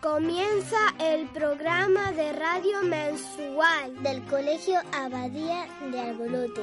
[0.00, 6.60] Comienza el programa de radio mensual del Colegio Abadía de Arbolote.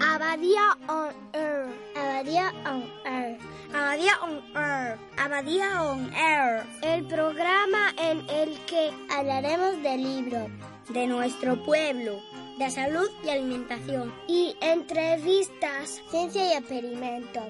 [0.00, 1.66] Abadía on Air.
[1.96, 3.38] Abadía on Air.
[3.74, 4.98] Abadía on Air.
[5.16, 6.62] Abadía on Air.
[6.82, 10.48] El programa en el que hablaremos de libros,
[10.90, 12.20] de nuestro pueblo,
[12.58, 17.46] de salud y alimentación, y entrevistas, ciencia y experimentos,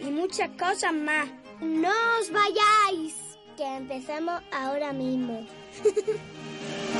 [0.00, 1.28] y muchas cosas más.
[1.60, 3.14] ¡No os vayáis!
[3.56, 5.46] Que empezamos ahora mismo.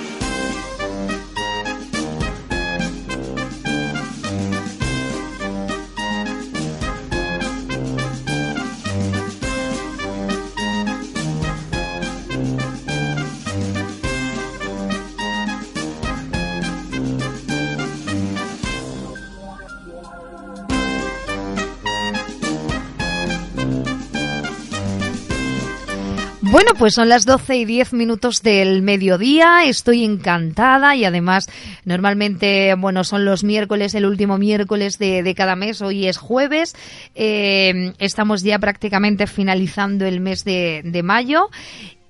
[26.50, 29.64] Bueno, pues son las 12 y 10 minutos del mediodía.
[29.66, 31.48] Estoy encantada y además
[31.84, 35.80] normalmente, bueno, son los miércoles, el último miércoles de, de cada mes.
[35.80, 36.74] Hoy es jueves.
[37.14, 41.50] Eh, estamos ya prácticamente finalizando el mes de, de mayo.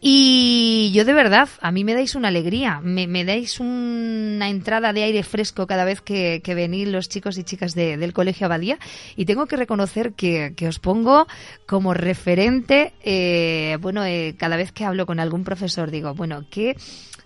[0.02, 5.02] Y yo de verdad, a mí me dais una alegría, me, dais una entrada de
[5.02, 8.78] aire fresco cada vez que, venís los chicos y chicas de, del Colegio Abadía.
[9.14, 11.26] Y tengo que reconocer que, que os pongo
[11.66, 16.76] como referente, eh, bueno, eh, cada vez que hablo con algún profesor digo, bueno, qué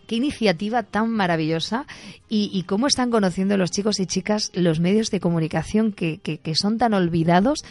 [0.07, 1.87] qué iniciativa tan maravillosa
[2.29, 6.77] y, cómo están conociendo los chicos y chicas los medios de comunicación que, que son
[6.77, 7.65] tan olvidados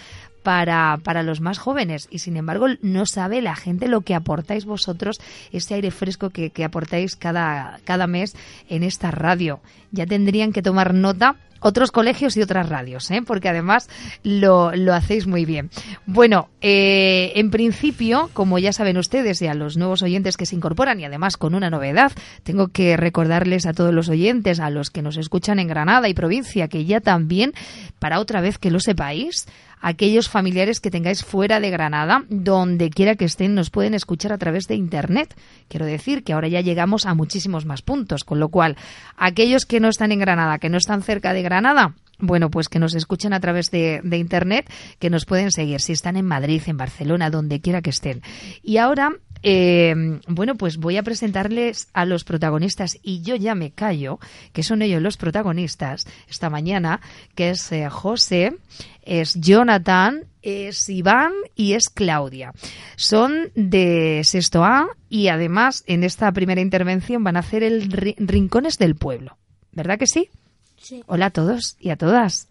[0.44, 4.66] para, para, los más jóvenes y sin embargo no sabe la gente lo que aportáis
[4.66, 5.20] vosotros,
[5.52, 8.36] ese aire fresco que, que aportáis cada, cada mes
[8.70, 9.62] en esta radio.
[9.92, 13.22] Ya tendrían que tomar nota otros colegios y otras radios, ¿eh?
[13.26, 13.90] porque además
[14.24, 15.70] lo, lo, hacéis muy bien.
[16.06, 20.56] Bueno, eh, en principio, como ya saben ustedes y a los nuevos oyentes que se
[20.56, 22.12] incorporan y además con una novedad,
[22.44, 26.14] tengo que recordarles a todos los oyentes, a los que nos escuchan en Granada y
[26.14, 27.54] provincia, que ya también,
[27.98, 29.48] para otra vez que lo sepáis,
[29.84, 34.38] aquellos familiares que tengáis fuera de Granada, donde quiera que estén, nos pueden escuchar a
[34.38, 35.36] través de Internet.
[35.68, 38.78] Quiero decir que ahora ya llegamos a muchísimos más puntos, con lo cual,
[39.18, 42.80] aquellos que no están en Granada, que no están cerca de Granada, bueno, pues que
[42.80, 46.78] nos escuchen a través de, Internet, que nos pueden seguir si están en Madrid, en
[46.78, 48.22] Barcelona, donde quiera que estén.
[48.62, 49.12] Y ahora,
[49.44, 49.94] eh,
[50.28, 54.20] bueno, pues voy a presentarles a los protagonistas y yo ya me callo,
[54.54, 57.02] que son ellos los protagonistas esta mañana,
[57.36, 58.56] que es eh, José,
[59.04, 62.54] es Jonathan, es Iván y es Claudia.
[62.96, 68.78] Son de sexto A y además en esta primera intervención van a hacer el Rincones
[68.78, 69.38] del Pueblo.
[69.74, 70.30] ¿Verdad que sí?
[70.78, 71.04] Sí.
[71.08, 72.48] Hola a todos y a todas.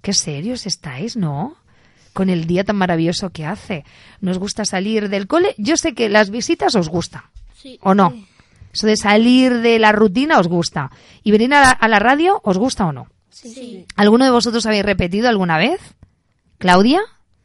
[0.00, 1.56] Qué serios estáis, ¿no?
[2.12, 3.84] Con el día tan maravilloso que hace.
[4.20, 5.54] ¿Nos gusta salir del cole?
[5.58, 7.22] Yo sé que las visitas os gustan.
[7.54, 7.78] Sí.
[7.82, 8.12] ¿O no?
[8.72, 10.90] Eso de salir de la rutina os gusta.
[11.22, 13.06] ¿Y venir a la, a la radio os gusta o no?
[13.30, 13.86] Sí.
[13.96, 15.80] ¿Alguno de vosotros habéis repetido alguna vez?
[16.58, 17.00] ¿Claudia?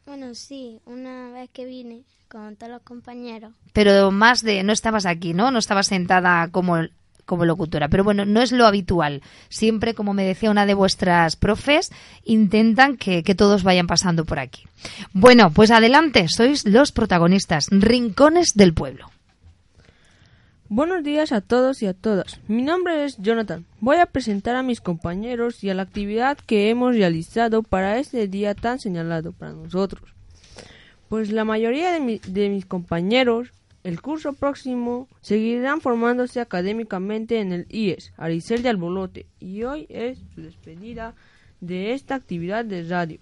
[0.05, 3.51] Bueno, sí, una vez que vine con todos los compañeros.
[3.73, 5.51] Pero más de, no estabas aquí, ¿no?
[5.51, 6.77] No estabas sentada como,
[7.27, 7.89] como locutora.
[7.89, 9.21] Pero bueno, no es lo habitual.
[9.49, 11.91] Siempre, como me decía una de vuestras profes,
[12.23, 14.63] intentan que, que todos vayan pasando por aquí.
[15.13, 19.11] Bueno, pues adelante, sois los protagonistas, Rincones del Pueblo.
[20.69, 22.41] Buenos días a todos y a todas.
[22.49, 23.65] Mi nombre es Jonathan.
[23.79, 28.27] Voy a presentar a mis compañeros y a la actividad que hemos realizado para este
[28.27, 30.13] día tan señalado para nosotros.
[31.07, 33.53] Pues la mayoría de, mi, de mis compañeros
[33.83, 40.19] el curso próximo seguirán formándose académicamente en el IES, Aricel de Albolote, y hoy es
[40.35, 41.15] su despedida
[41.61, 43.19] de esta actividad de radio.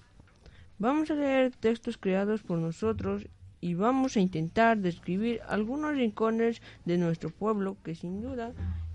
[0.79, 3.27] Vamos a leer textos creados por nosotros
[3.61, 8.51] y vamos a intentar describir algunos rincones de nuestro pueblo que sin duda,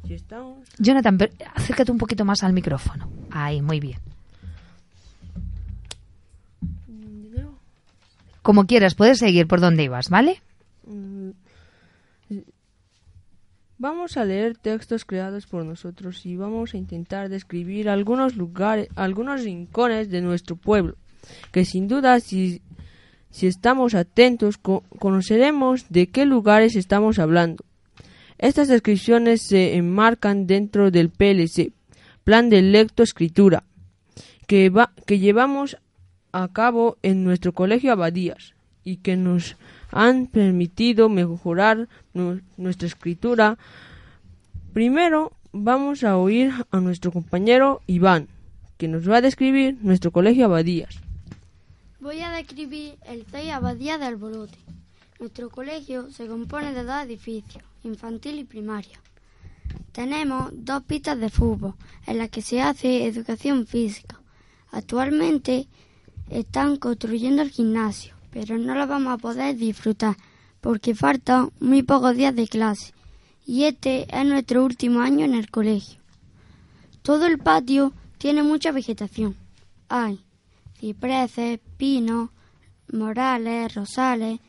[0.07, 0.69] si estamos...
[0.79, 1.19] Jonathan,
[1.55, 3.09] acércate un poquito más al micrófono.
[3.31, 3.99] Ahí, muy bien.
[6.87, 7.47] Mm,
[8.43, 10.43] Como quieras, puedes seguir por donde ibas, ¿vale?
[10.87, 11.31] Mm,
[13.83, 19.43] Vamos a leer textos creados por nosotros y vamos a intentar describir algunos lugares, algunos
[19.43, 20.97] rincones de nuestro pueblo,
[21.51, 22.61] que sin duda si,
[23.31, 27.65] si estamos atentos co- conoceremos de qué lugares estamos hablando.
[28.37, 31.73] Estas descripciones se enmarcan dentro del PLC,
[32.23, 33.65] Plan de Lectoescritura,
[34.47, 35.79] que, va- que llevamos
[36.33, 38.53] a cabo en nuestro colegio Abadías
[38.85, 39.57] y que nos
[39.93, 43.59] han permitido mejorar nu- nuestra escritura.
[44.73, 48.29] Primero vamos a oír a nuestro compañero Iván,
[48.79, 50.95] que nos va a describir nuestro colegio Abadías.
[52.01, 54.57] Voy a describir el CEI Abadía de Alborote.
[55.19, 58.99] Nuestro colegio se compone de dos edificios, infantil y primaria.
[59.93, 61.75] Tenemos dos pistas de fútbol
[62.07, 64.21] en las que se hace educación física.
[64.71, 65.67] Actualmente
[66.31, 70.17] están construyendo el gimnasio, pero no lo vamos a poder disfrutar
[70.61, 72.93] porque faltan muy pocos días de clase
[73.47, 76.01] y este es nuestro último año en el colegio.
[77.03, 79.35] Todo el patio tiene mucha vegetación.
[79.89, 80.21] Hay
[80.79, 82.31] cipreses, pinos,
[82.93, 84.41] morales, rosales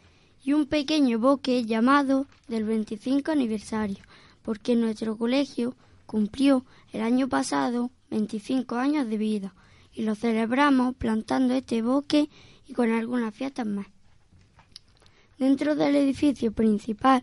[0.44, 4.04] y un pequeño bosque llamado del 25 aniversario,
[4.42, 5.76] porque nuestro colegio
[6.06, 9.54] cumplió el año pasado 25 años de vida
[9.94, 12.30] y lo celebramos plantando este bosque
[12.72, 13.86] y con algunas fiestas más.
[15.38, 17.22] Dentro del edificio principal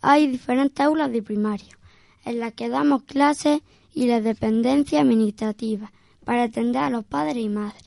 [0.00, 1.76] hay diferentes aulas de primaria,
[2.24, 3.60] en las que damos clases
[3.92, 5.90] y las dependencias administrativas
[6.24, 7.82] para atender a los padres y madres.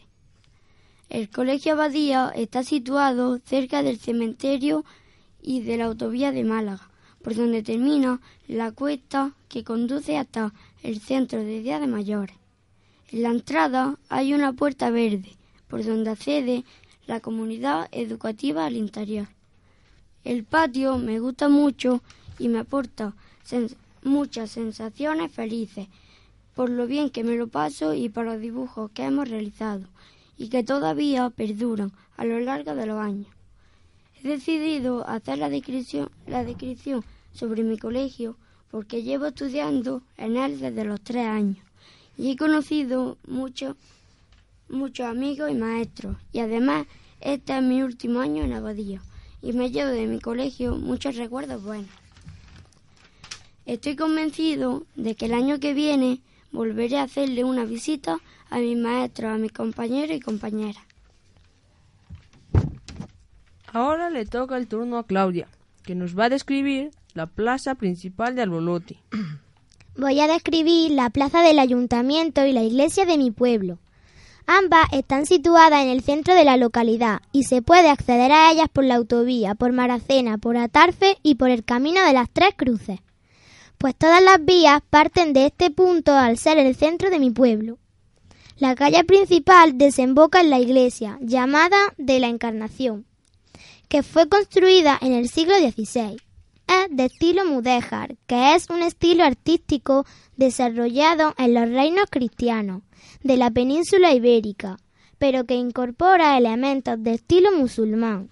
[1.10, 4.84] El Colegio Abadía está situado cerca del cementerio
[5.42, 6.90] y de la autovía de Málaga,
[7.24, 8.20] por donde termina
[8.50, 10.54] la cuesta que conduce hasta
[10.84, 12.36] el centro de Día de Mayores.
[13.12, 15.38] En la entrada hay una puerta verde,
[15.70, 16.66] por donde accede
[17.08, 19.28] la comunidad educativa al interior.
[20.24, 22.02] El patio me gusta mucho
[22.38, 23.14] y me aporta
[24.04, 25.88] muchas sensaciones felices
[26.54, 29.88] por lo bien que me lo paso y por los dibujos que hemos realizado
[30.38, 33.28] y que todavía perduran a lo largo de los años.
[34.22, 38.36] He decidido hacer la descripción, la descripción sobre mi colegio
[38.72, 41.64] porque llevo estudiando en él desde los tres años
[42.18, 43.76] y he conocido muchos
[44.70, 46.86] muchos amigos y maestros y además
[47.22, 49.02] este es mi último año en Abadía
[49.42, 51.90] y me llevo de mi colegio muchos recuerdos buenos.
[53.66, 56.22] Estoy convencido de que el año que viene
[56.52, 58.20] volveré a hacerle una visita
[58.50, 60.84] a mis maestros, a mis compañeros y compañeras.
[63.74, 65.48] Ahora le toca el turno a Claudia,
[65.84, 68.98] que nos va a describir la plaza principal de Albolote.
[69.98, 73.80] Voy a describir la plaza del ayuntamiento y la iglesia de mi pueblo.
[74.50, 78.70] Ambas están situadas en el centro de la localidad y se puede acceder a ellas
[78.72, 83.02] por la autovía, por Maracena, por Atarfe y por el camino de las Tres Cruces.
[83.78, 87.78] Pues todas las vías parten de este punto al ser el centro de mi pueblo.
[88.58, 93.06] La calle principal desemboca en la iglesia, llamada de la Encarnación,
[93.90, 96.16] que fue construida en el siglo XVI
[96.68, 100.06] es de estilo mudéjar, que es un estilo artístico
[100.38, 102.82] desarrollado en los reinos cristianos
[103.28, 104.78] de la península ibérica,
[105.18, 108.30] pero que incorpora elementos de estilo musulmán.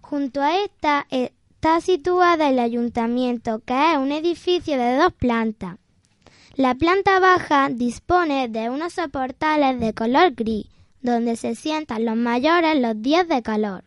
[0.00, 5.78] Junto a esta está situada el ayuntamiento, que es un edificio de dos plantas.
[6.54, 10.66] La planta baja dispone de unos soportales de color gris,
[11.02, 13.84] donde se sientan los mayores los días de calor.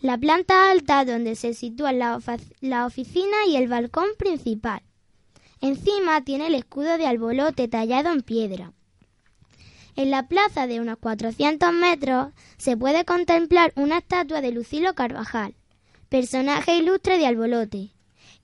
[0.00, 2.20] La planta alta donde se sitúa la,
[2.60, 4.82] la, oficina y el balcón principal.
[5.62, 8.73] Encima tiene el escudo de albolote tallado en piedra.
[9.96, 15.54] En la plaza de unos 400 metros se puede contemplar una estatua de Lucilo Carvajal,
[16.08, 17.90] personaje ilustre de albolote,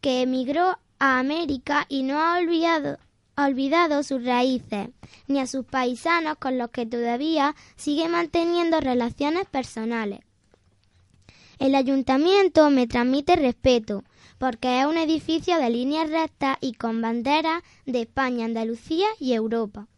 [0.01, 4.91] que emigró a América y no ha olvidado, sus raíces,
[5.27, 10.21] ni a sus paisanos con los que todavía sigue manteniendo relaciones personales.
[11.59, 14.05] El ayuntamiento me transmite respeto,
[14.39, 19.90] porque es un edificio de líneas rectas y con banderas de España, Andalucía y Europa.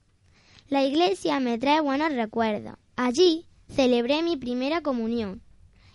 [0.73, 2.77] La iglesia me trae buenos recuerdos.
[2.97, 5.43] Allí celebré mi primera comunión.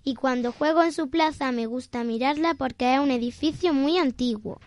[0.03, 4.61] Y cuando juego en su plaza me gusta mirarla porque es un edificio muy antiguo.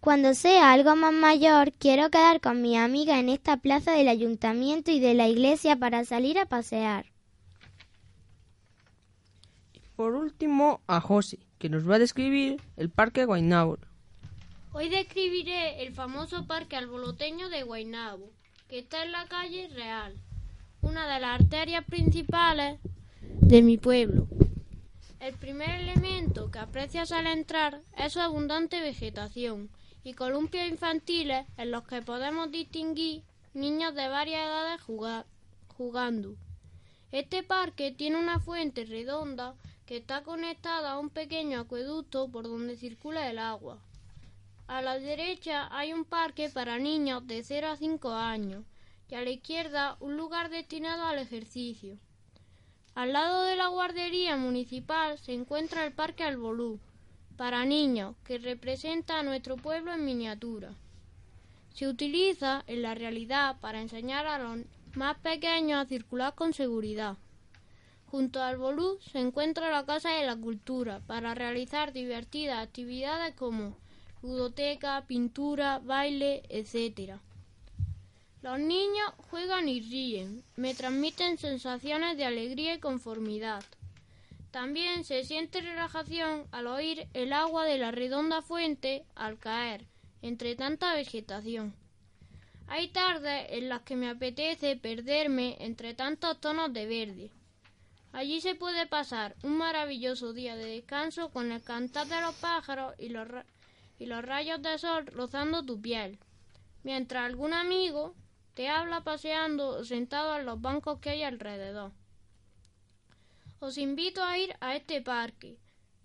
[0.00, 4.90] Cuando sea algo más mayor, quiero quedar con mi amiga en esta plaza del ayuntamiento
[4.90, 7.06] y de la iglesia para salir a pasear.
[9.96, 13.78] Por último, a José, que nos va a describir el Parque Guaynabo.
[14.78, 18.30] Hoy describiré el famoso Parque Alboloteño de Guaynabo,
[18.68, 20.14] que está en la calle Real,
[20.82, 22.78] una de las arterias principales
[23.20, 24.28] de mi pueblo.
[25.18, 29.68] El primer elemento que aprecias al entrar es su abundante vegetación
[30.04, 34.80] y columpios infantiles en los que podemos distinguir niños de varias edades
[35.76, 36.36] jugando.
[37.10, 39.56] Este parque tiene una fuente redonda
[39.86, 43.82] que está conectada a un pequeño acueducto por donde circula el agua.
[44.68, 48.66] A la derecha hay un parque para niños de 0 a 5 años
[49.08, 51.96] y a la izquierda un lugar destinado al ejercicio.
[52.94, 56.80] Al lado de la guardería municipal se encuentra el Parque Albolú,
[57.38, 60.74] para niños, que representa a nuestro pueblo en miniatura.
[61.72, 67.16] Se utiliza en la realidad para enseñar a los más pequeños a circular con seguridad.
[68.04, 73.78] Junto al Bolú se encuentra la Casa de la Cultura para realizar divertidas actividades como
[74.22, 77.18] ludoteca, pintura, baile, etc.
[78.42, 83.64] Los niños juegan y ríen, me transmiten sensaciones de alegría y conformidad.
[84.50, 89.84] También se siente relajación al oír el agua de la redonda fuente al caer
[90.22, 91.74] entre tanta vegetación.
[92.66, 97.30] Hay tardes en las que me apetece perderme entre tantos tonos de verde.
[98.12, 102.94] Allí se puede pasar un maravilloso día de descanso con el cantar de los pájaros
[102.98, 103.26] y los,
[103.98, 106.18] y los rayos de sol rozando tu piel,
[106.82, 108.14] mientras algún amigo
[108.54, 111.92] te habla paseando o sentado en los bancos que hay alrededor.
[113.60, 115.58] Os invito a ir a este parque,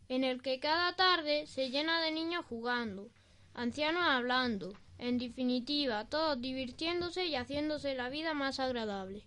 [0.09, 3.09] en el que cada tarde se llena de niños jugando,
[3.53, 9.23] ancianos hablando, en definitiva, todos divirtiéndose y haciéndose la vida más agradable.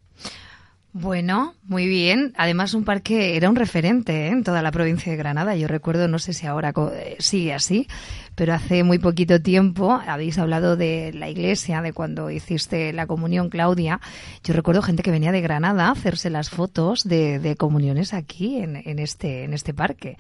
[0.98, 2.32] Bueno, muy bien.
[2.38, 4.30] Además, un parque era un referente ¿eh?
[4.30, 5.54] en toda la provincia de Granada.
[5.54, 7.86] Yo recuerdo, no sé si ahora eh, sigue así,
[8.34, 13.50] pero hace muy poquito tiempo habéis hablado de la iglesia, de cuando hiciste la comunión,
[13.50, 14.00] Claudia.
[14.42, 18.98] Yo recuerdo gente que venía de Granada a hacerse las fotos de, comuniones aquí en,
[18.98, 20.16] este, en este parque.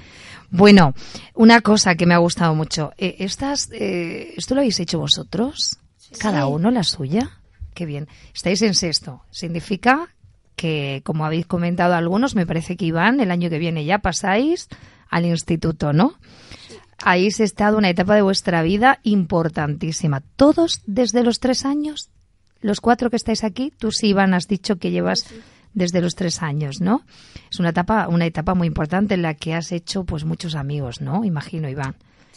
[0.50, 0.92] Bueno,
[1.32, 2.92] una cosa que me ha gustado mucho.
[2.98, 5.78] Eh, estas, ¿Esto lo habéis hecho vosotros?
[6.18, 7.40] ¿Cada uno la suya?
[7.72, 8.08] Qué bien.
[8.34, 9.22] Estáis en sexto.
[9.30, 10.08] Significa
[10.56, 14.68] que, como habéis comentado algunos, me parece que Iván, el año que viene ya pasáis
[15.08, 16.14] al instituto, ¿no?
[17.04, 20.22] Ahí se estado una etapa de vuestra vida importantísima.
[20.34, 22.08] ¿Todos desde los tres años?
[22.60, 25.26] Los cuatro que estáis aquí, tú sí, Iván, has dicho que llevas
[25.74, 27.02] desde los tres años, ¿no?
[27.50, 31.02] Es una etapa, una etapa muy importante en la que has hecho pues muchos amigos,
[31.02, 31.24] ¿no?
[31.24, 31.96] Imagino, Iván.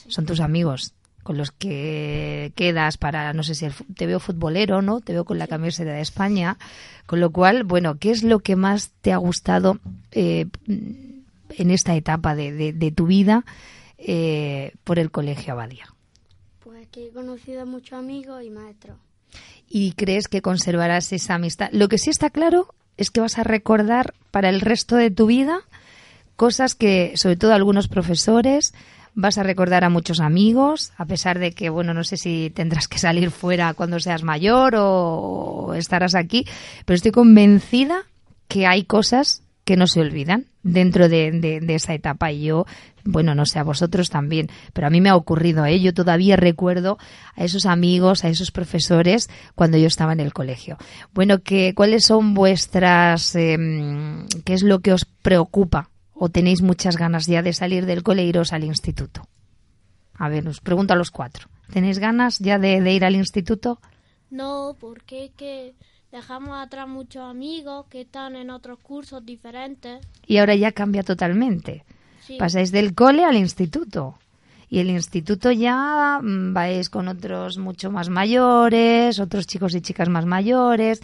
[0.09, 0.93] Son tus amigos
[1.29, 4.99] con los que quedas para, no sé si te veo futbolero, ¿no?
[4.99, 6.57] Te veo con la camiseta de España.
[7.05, 9.77] Con lo cual, bueno, ¿qué es lo que más te ha gustado
[10.11, 13.45] eh, en esta etapa de, tu vida
[13.99, 15.93] eh, por el Colegio Abadía?
[16.61, 18.97] Pues que he conocido a muchos amigos y maestros.
[19.69, 21.69] ¿Y crees que conservarás esa amistad?
[21.73, 25.27] Lo que sí está claro es que vas a recordar para el resto de tu
[25.27, 25.59] vida
[26.35, 28.73] cosas que, sobre todo algunos profesores,
[29.13, 32.87] vas a recordar a muchos amigos, a pesar de que, bueno, no sé si tendrás
[32.87, 36.45] que salir fuera cuando seas mayor o estarás aquí,
[36.85, 38.03] pero estoy convencida
[38.47, 42.65] que hay cosas que no se olvidan dentro de, esa etapa y yo
[43.05, 45.79] bueno no sé a vosotros también pero a mí me ha ocurrido ¿eh?
[45.79, 46.97] yo todavía recuerdo
[47.35, 50.77] a esos amigos a esos profesores cuando yo estaba en el colegio
[51.13, 56.97] bueno que cuáles son vuestras em, qué es lo que os preocupa o tenéis muchas
[56.97, 59.23] ganas ya de salir del cole e iros al instituto?
[60.19, 61.47] A ver, os pregunto a los cuatro.
[61.71, 63.79] ¿Tenéis ganas ya de, ir al instituto?
[64.29, 65.73] No, porque es que
[66.11, 70.05] dejamos atrás muchos amigos que están en otros cursos diferentes.
[70.27, 71.85] Y ahora ya cambia totalmente.
[72.37, 74.19] Pasáis del cole al instituto.
[74.67, 80.09] Y el instituto ya mm, vais con otros mucho más mayores, otros chicos y chicas
[80.09, 81.01] más mayores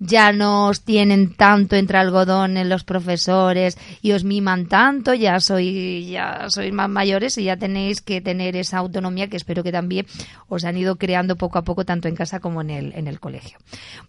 [0.00, 5.40] ya no os tienen tanto entre algodón en los profesores y os miman tanto, ya
[5.40, 9.72] soy ya sois más mayores y ya tenéis que tener esa autonomía que espero que
[9.72, 10.06] también
[10.48, 13.20] os han ido creando poco a poco tanto en casa como en el en el
[13.20, 13.58] colegio.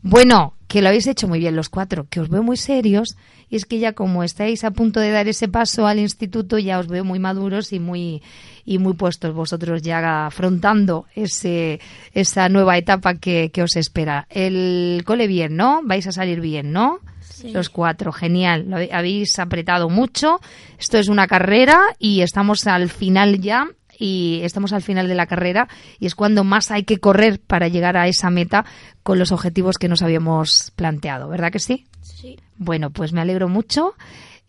[0.01, 3.17] Bueno, que lo habéis hecho muy bien los cuatro, que os veo muy serios
[3.49, 6.79] y es que ya como estáis a punto de dar ese paso al instituto ya
[6.79, 8.21] os veo muy maduros y muy
[8.65, 11.79] y muy puestos vosotros ya afrontando ese
[12.13, 14.27] esa nueva etapa que, que os espera.
[14.29, 15.81] El cole bien, ¿no?
[15.83, 16.99] Vais a salir bien, ¿no?
[17.43, 18.65] Los cuatro, genial.
[18.67, 20.39] Lo habéis apretado mucho.
[20.77, 23.67] Esto es una carrera y estamos al final ya
[23.99, 25.67] y estamos al final de la carrera
[25.99, 28.65] y es cuando más hay que correr para llegar a esa meta
[29.03, 31.85] con los objetivos que nos habíamos planteado, ¿verdad que sí?
[32.01, 32.37] Sí.
[32.57, 33.95] Bueno, pues me alegro mucho.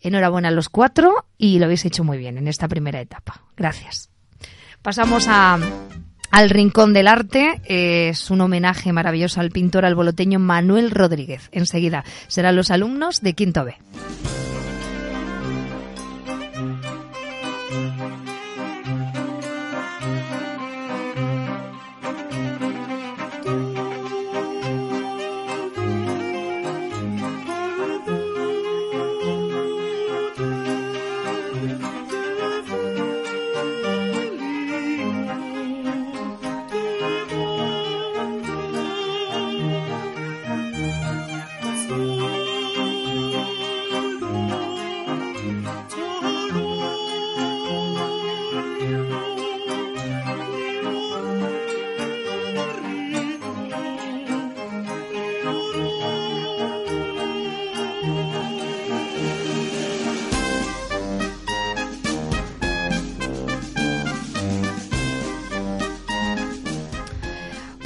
[0.01, 3.41] Enhorabuena a los cuatro y lo habéis hecho muy bien en esta primera etapa.
[3.55, 4.09] Gracias.
[4.81, 5.59] Pasamos a,
[6.31, 7.61] al Rincón del Arte.
[7.65, 11.49] Es un homenaje maravilloso al pintor alboloteño Manuel Rodríguez.
[11.51, 13.75] Enseguida serán los alumnos de Quinto B.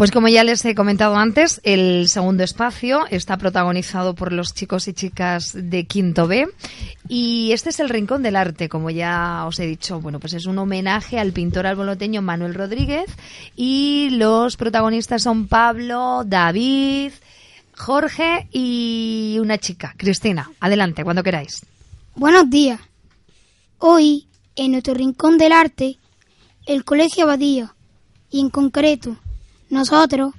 [0.06, 4.88] Pues como ya les he comentado antes, el segundo espacio está protagonizado por los chicos
[4.88, 6.48] y chicas de Quinto B
[7.10, 10.00] y este es el Rincón del Arte, como ya os he dicho.
[10.02, 13.08] Bueno, pues es un homenaje al pintor alboloteño Manuel Rodríguez
[13.56, 17.12] y los protagonistas son Pablo, David,
[17.76, 20.52] Jorge y una chica, Cristina.
[20.60, 21.66] Adelante, cuando queráis.
[22.14, 22.80] Buenos días.
[23.80, 25.98] Hoy, en nuestro Rincón del Arte,
[26.68, 27.74] el Colegio Abadía
[28.30, 29.18] y en concreto
[29.70, 30.34] nosotros,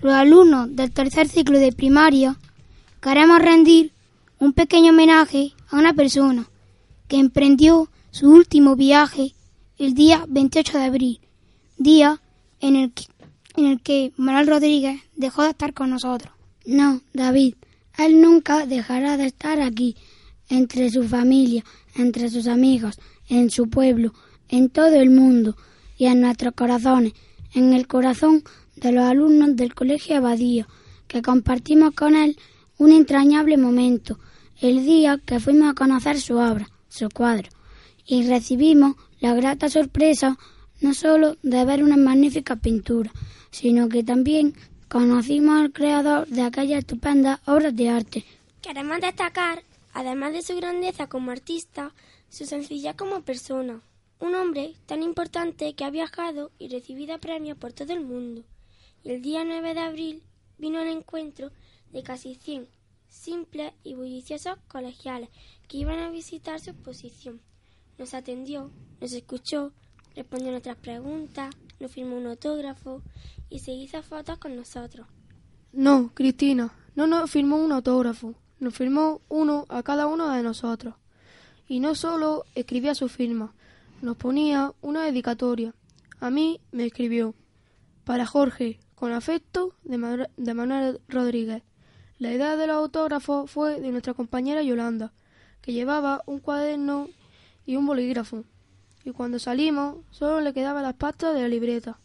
[0.00, 2.36] los alumnos del tercer ciclo de primaria,
[3.00, 3.92] queremos rendir
[4.38, 6.48] un pequeño homenaje a una persona
[7.08, 9.34] que emprendió su último viaje
[9.78, 11.20] el día 28 de abril,
[11.76, 12.20] día
[12.60, 12.92] en el
[13.82, 16.32] que, en Manuel Rodríguez dejó de estar con nosotros.
[16.64, 17.54] No, David,
[17.98, 19.96] él nunca dejará de estar aquí,
[20.48, 22.98] entre su familia, entre sus amigos,
[23.28, 24.12] en su pueblo,
[24.48, 25.56] en todo el mundo
[25.98, 27.12] y en nuestros corazones
[27.56, 28.44] en el corazón
[28.76, 30.68] de los alumnos del Colegio Abadía,
[31.08, 32.36] que compartimos con él
[32.76, 34.18] un entrañable momento,
[34.60, 37.48] el día que fuimos a conocer su obra, su cuadro,
[38.06, 40.38] y recibimos la grata sorpresa
[40.82, 43.10] no solo de ver una magnífica pintura,
[43.50, 44.54] sino que también
[44.88, 48.24] conocimos al creador de aquella estupenda obra de arte.
[48.60, 49.62] Queremos destacar,
[49.94, 51.92] además de su grandeza como artista,
[52.28, 53.80] su sencillez como persona,
[54.18, 58.44] un hombre tan importante que ha viajado y recibido premios por todo el mundo.
[59.04, 60.22] Y el día 9 de abril
[60.58, 61.50] vino el encuentro
[61.92, 62.68] de casi 100
[63.08, 65.30] simples y bulliciosos colegiales
[65.68, 67.40] que iban a visitar su exposición.
[67.98, 69.72] Nos atendió, nos escuchó,
[70.14, 73.02] respondió nuestras preguntas, nos firmó un autógrafo
[73.48, 75.06] y se hizo fotos con nosotros.
[75.72, 80.94] No, Cristina, no nos firmó un autógrafo, nos firmó uno a cada uno de nosotros.
[81.68, 83.54] Y no solo escribía su firma,
[84.02, 85.74] nos ponía una dedicatoria.
[86.20, 87.34] A mí me escribió
[88.04, 91.62] para Jorge, con afecto, de, de Manuel Rodríguez.
[92.18, 95.12] La idea del autógrafo fue de nuestra compañera Yolanda,
[95.60, 97.08] que llevaba un cuaderno
[97.66, 98.44] y un bolígrafo.
[99.04, 101.98] Y cuando salimos, solo le quedaban las pastas de la libreta.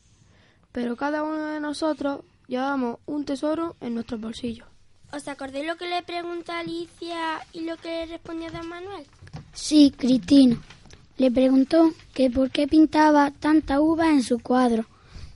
[0.72, 4.68] Pero cada uno de nosotros llevábamos un tesoro en nuestros bolsillos.
[5.14, 9.06] ¿Os acordáis lo que le preguntó Alicia y lo que le respondió don Manuel?
[9.54, 10.58] Sí, Cristina.
[11.22, 14.88] Le preguntó que por qué pintaba tanta uva en su cuadro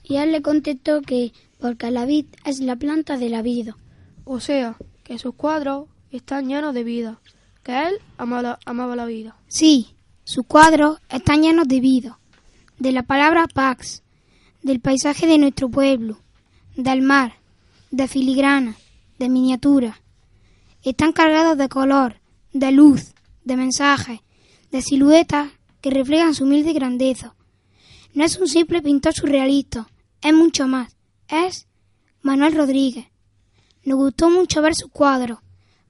[0.02, 3.76] y él le contestó que porque la vid es la planta de la vida.
[4.24, 7.20] O sea, que sus cuadros están llenos de vida,
[7.62, 8.58] que él amaba,
[8.96, 9.36] la vida.
[9.46, 9.94] Sí,
[10.24, 12.18] sus cuadros están llenos de vida,
[12.80, 14.02] de la palabra pax,
[14.64, 16.18] del paisaje de nuestro pueblo,
[16.74, 17.34] del mar,
[17.92, 18.74] de filigrana,
[19.20, 20.00] de miniatura.
[20.82, 22.16] Están cargados de color,
[22.52, 24.18] de luz, de mensajes,
[24.72, 25.50] de siluetas
[25.86, 27.36] que reflejan su humilde grandeza.
[28.12, 29.86] No es un simple pintor surrealista,
[30.20, 30.96] es mucho más.
[31.28, 31.68] Es
[32.22, 33.06] Manuel Rodríguez.
[33.84, 35.38] Nos gustó mucho ver sus cuadros,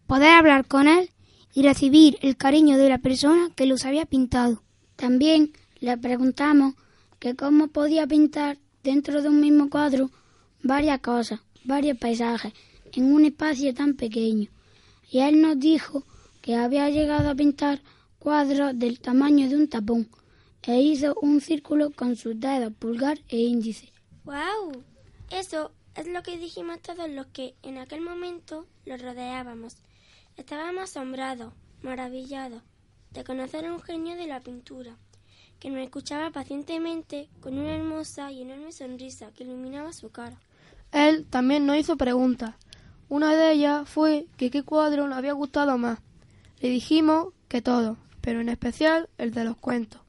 [0.06, 1.08] poder hablar con él
[1.54, 4.62] y recibir el cariño de la persona que los había pintado.
[4.96, 6.74] También le preguntamos
[7.18, 10.10] que cómo podía pintar dentro de un mismo cuadro
[10.62, 12.52] varias cosas, varios paisajes,
[12.92, 14.50] en un espacio tan pequeño.
[15.10, 16.04] Y él nos dijo
[16.42, 17.80] que había llegado a pintar
[18.26, 20.08] cuadro del tamaño de un tapón
[20.64, 23.92] e hizo un círculo con sus dedos pulgar e índice.
[24.24, 24.82] ¡Wow!
[25.30, 29.76] Eso es lo que dijimos todos los que en aquel momento lo rodeábamos.
[30.36, 32.64] Estábamos asombrados, maravillados,
[33.12, 34.96] de conocer a un genio de la pintura,
[35.60, 40.40] que nos escuchaba pacientemente con una hermosa y enorme sonrisa que iluminaba su cara.
[40.90, 42.56] Él también nos hizo preguntas.
[43.08, 46.00] Una de ellas fue que qué cuadro nos había gustado más.
[46.58, 50.00] Le dijimos que todo, pero en especial el de los cuentos,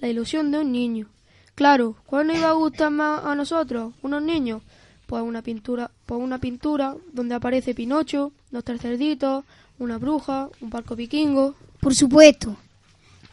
[0.00, 1.10] la ilusión de un niño.
[1.54, 4.62] Claro, ¿cuál nos iba a gustar más a nosotros, unos niños?
[5.04, 9.44] Pues una pintura, pues una pintura donde aparece Pinocho, los tres cerditos,
[9.78, 11.54] una bruja, un barco vikingo.
[11.78, 12.56] Por supuesto.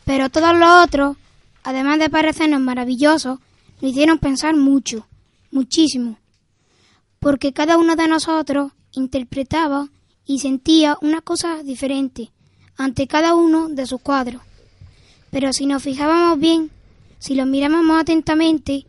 [0.03, 1.15] Pero todos los otros,
[1.63, 3.39] además de parecernos maravillosos,
[3.79, 5.07] nos hicieron pensar mucho,
[5.51, 6.17] muchísimo.
[7.19, 9.87] Porque cada uno de nosotros interpretaba
[10.25, 12.32] y sentía una cosa diferente
[12.77, 14.41] ante cada uno de sus cuadros.
[15.31, 16.71] Pero si nos fijábamos bien,
[17.19, 18.85] si los mirábamos atentamente,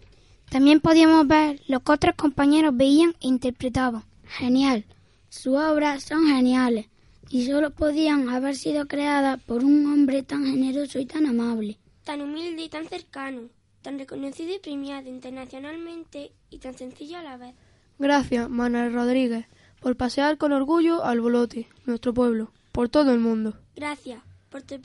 [0.50, 4.04] también podíamos ver lo que otros compañeros veían e interpretaban.
[4.24, 4.84] Genial.
[5.28, 6.86] Sus obras son geniales
[7.30, 11.78] y solo podían haber sido creadas por un hombre tan generoso y tan amable.
[12.04, 13.48] Tan humilde y tan cercano,
[13.82, 17.54] tan reconocido y premiado internacionalmente y tan sencillo a la vez.
[17.98, 19.46] Gracias, Manuel Rodríguez,
[19.80, 23.56] por pasear con orgullo al Bolote, nuestro pueblo, por todo el mundo.
[23.76, 24.80] Gracias por tu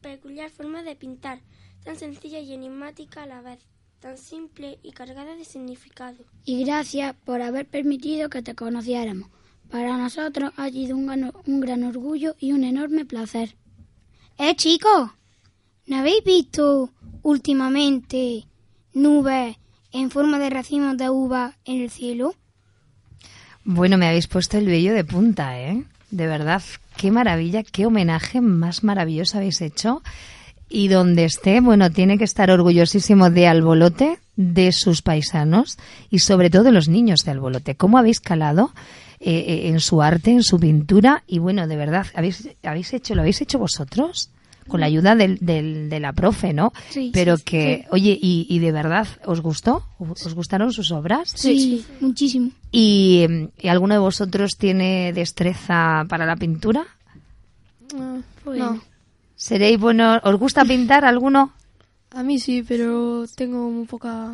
[0.00, 1.38] peculiar forma de pintar,
[1.84, 3.60] tan sencilla y enigmática a la vez.
[4.00, 6.24] tan simple y cargada de significado.
[6.44, 9.28] Y gracias por haber permitido que te conociéramos.
[9.70, 13.56] Para nosotros ha sido un gran, un gran orgullo y un enorme placer.
[14.38, 15.10] Eh, chicos,
[15.86, 16.90] ¿no habéis visto
[17.22, 18.46] últimamente
[18.94, 19.58] nubes
[19.92, 22.34] en forma de racimos de uva en el cielo?
[23.64, 25.84] Bueno, me habéis puesto el vello de punta, ¿eh?
[26.10, 26.62] De verdad,
[27.00, 30.02] qué maravilla, qué homenaje más maravilloso habéis hecho.
[30.68, 35.78] Y donde esté, bueno, tiene que estar orgullosísimo de Albolote, de sus paisanos
[36.10, 37.74] y sobre todo de los niños de Albolote.
[37.74, 38.72] ¿Cómo habéis calado
[39.18, 41.24] eh, eh, en su arte, en su pintura?
[41.26, 44.28] Y bueno, de verdad, ¿habéis, habéis hecho, lo habéis hecho vosotros?
[44.70, 46.72] Con la ayuda del, del- de la profe, ¿no?
[46.88, 47.88] Sí, Pero sí, que, sí.
[47.90, 49.84] oye, y, y de verdad, ¿os gustó?
[49.98, 51.30] ¿Os gustaron sus obras?
[51.34, 52.50] Sí, muchísimo.
[52.72, 53.26] ¿Y,
[53.60, 56.86] ¿Y alguno de vosotros tiene destreza para la pintura?
[57.94, 58.22] No,
[59.36, 60.20] ¿Seréis buenos?
[60.24, 61.52] ¿Os gusta pintar alguno?
[62.12, 64.32] a mí sí, pero tengo muy poca...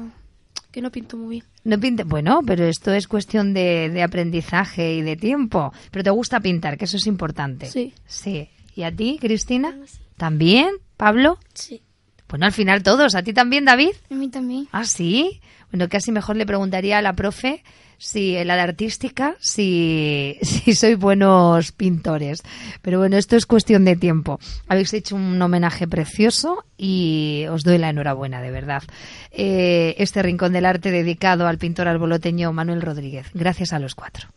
[0.71, 1.45] que no pinto muy bien.
[1.65, 5.73] No pinte- Bueno, pero esto es cuestión de, de aprendizaje y de tiempo.
[5.91, 7.67] Pero te gusta pintar, que eso es importante.
[7.67, 7.93] Sí.
[8.07, 8.49] Sí.
[8.75, 9.77] ¿Y a ti, Cristina?
[10.17, 10.71] ¿También?
[10.97, 11.39] ¿Pablo?
[11.55, 11.83] Sí.
[12.29, 13.15] Bueno, al final todos.
[13.15, 13.93] ¿A ti también, David?
[14.11, 14.69] A mí también.
[14.73, 15.41] Ah, sí.
[15.71, 17.63] Bueno, casi mejor le preguntaría a la profe
[17.99, 22.43] si la de artística, si, si sois buenos pintores.
[22.83, 24.39] Pero bueno, esto es cuestión de tiempo.
[24.69, 28.83] Habéis hecho un homenaje precioso y os doy la enhorabuena, de verdad.
[29.31, 33.29] Eh, este rincón del arte dedicado al pintor alboloteño Manuel Rodríguez.
[33.35, 34.29] Gracias a los cuatro.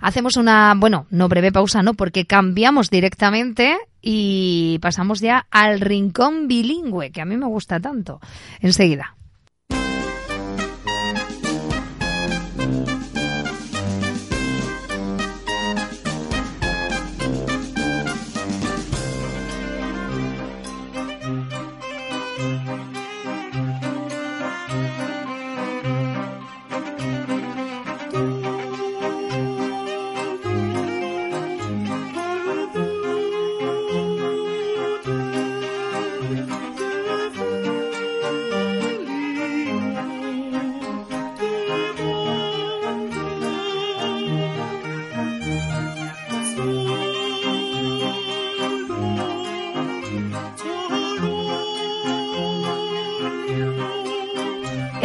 [0.00, 1.94] Hacemos una, bueno, no breve pausa, ¿no?
[1.94, 8.20] Porque cambiamos directamente y pasamos ya al rincón bilingüe, que a mí me gusta tanto.
[8.60, 9.14] Enseguida.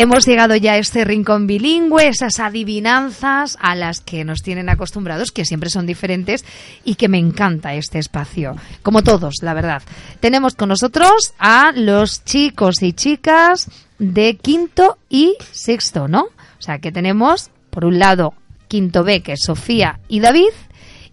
[0.05, 5.31] Hemos llegado ya a este rincón bilingüe, esas adivinanzas a las que nos tienen acostumbrados,
[5.31, 6.45] que siempre son diferentes
[6.83, 9.81] y que me encanta este espacio, como todos, la verdad.
[10.19, 16.25] Tenemos con nosotros a los chicos y chicas de quinto y sexto, ¿no?
[16.25, 18.35] O sea, que tenemos, por un lado,
[18.67, 20.53] quinto B, que es Sofía y David,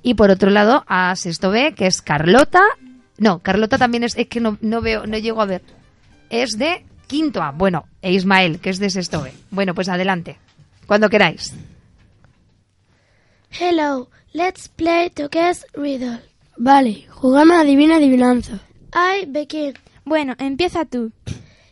[0.02, 2.60] y por otro lado, a sexto B, que es Carlota.
[3.16, 5.62] No, Carlota también es, es que no, no veo, no llego a ver.
[6.28, 7.50] Es de quinto A.
[7.52, 9.32] Bueno, e Ismael, que es de sexto B.
[9.50, 10.38] Bueno, pues adelante.
[10.86, 11.52] Cuando queráis.
[13.50, 16.20] Hello, let's play to guess riddle.
[16.56, 18.60] Vale, jugamos a Divina Adivinanza.
[18.94, 19.74] I begin.
[20.06, 21.12] Bueno, empieza tú.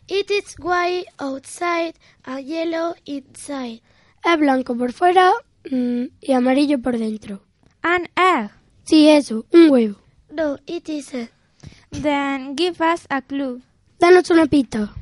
[0.07, 3.81] It is white outside and yellow inside.
[4.23, 5.31] Es blanco por fuera
[5.71, 7.41] mm, y amarillo por dentro.
[7.81, 8.51] An egg.
[8.83, 9.97] Sí, eso, un huevo.
[10.29, 11.31] No, it isn't.
[11.89, 13.61] Then give us a clue.
[13.99, 14.93] Danos una pista.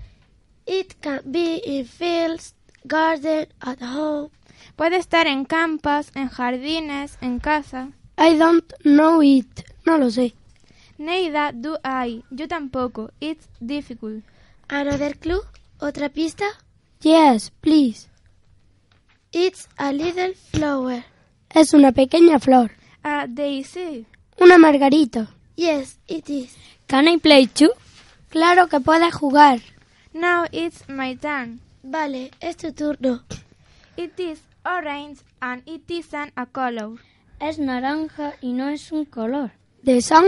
[0.72, 2.54] It can be in fields,
[2.86, 4.30] garden, at home.
[4.76, 7.90] Puede estar en campos, en jardines, en casa.
[8.20, 9.64] I don't know it.
[9.84, 10.36] No lo sé.
[11.00, 12.24] Neither do I.
[12.30, 13.10] Yo tampoco.
[13.20, 14.24] It's difficult.
[14.68, 15.42] Another clue?
[15.80, 16.46] ¿Otra pista?
[17.02, 18.08] Yes, please.
[19.32, 21.04] It's a little flower.
[21.50, 22.74] Es una pequeña flor.
[23.02, 24.06] A daisy.
[24.40, 25.32] Una margarita.
[25.56, 26.56] Yes, it is.
[26.86, 27.72] Can I play too?
[28.30, 29.62] Claro que puedes jugar.
[30.14, 31.60] Now it's my turn.
[31.84, 33.24] Vale, es tu turno.
[33.96, 36.98] It is orange and it isn't a color.
[37.40, 39.52] Es naranja y no es un color.
[39.84, 40.26] ¿De sun?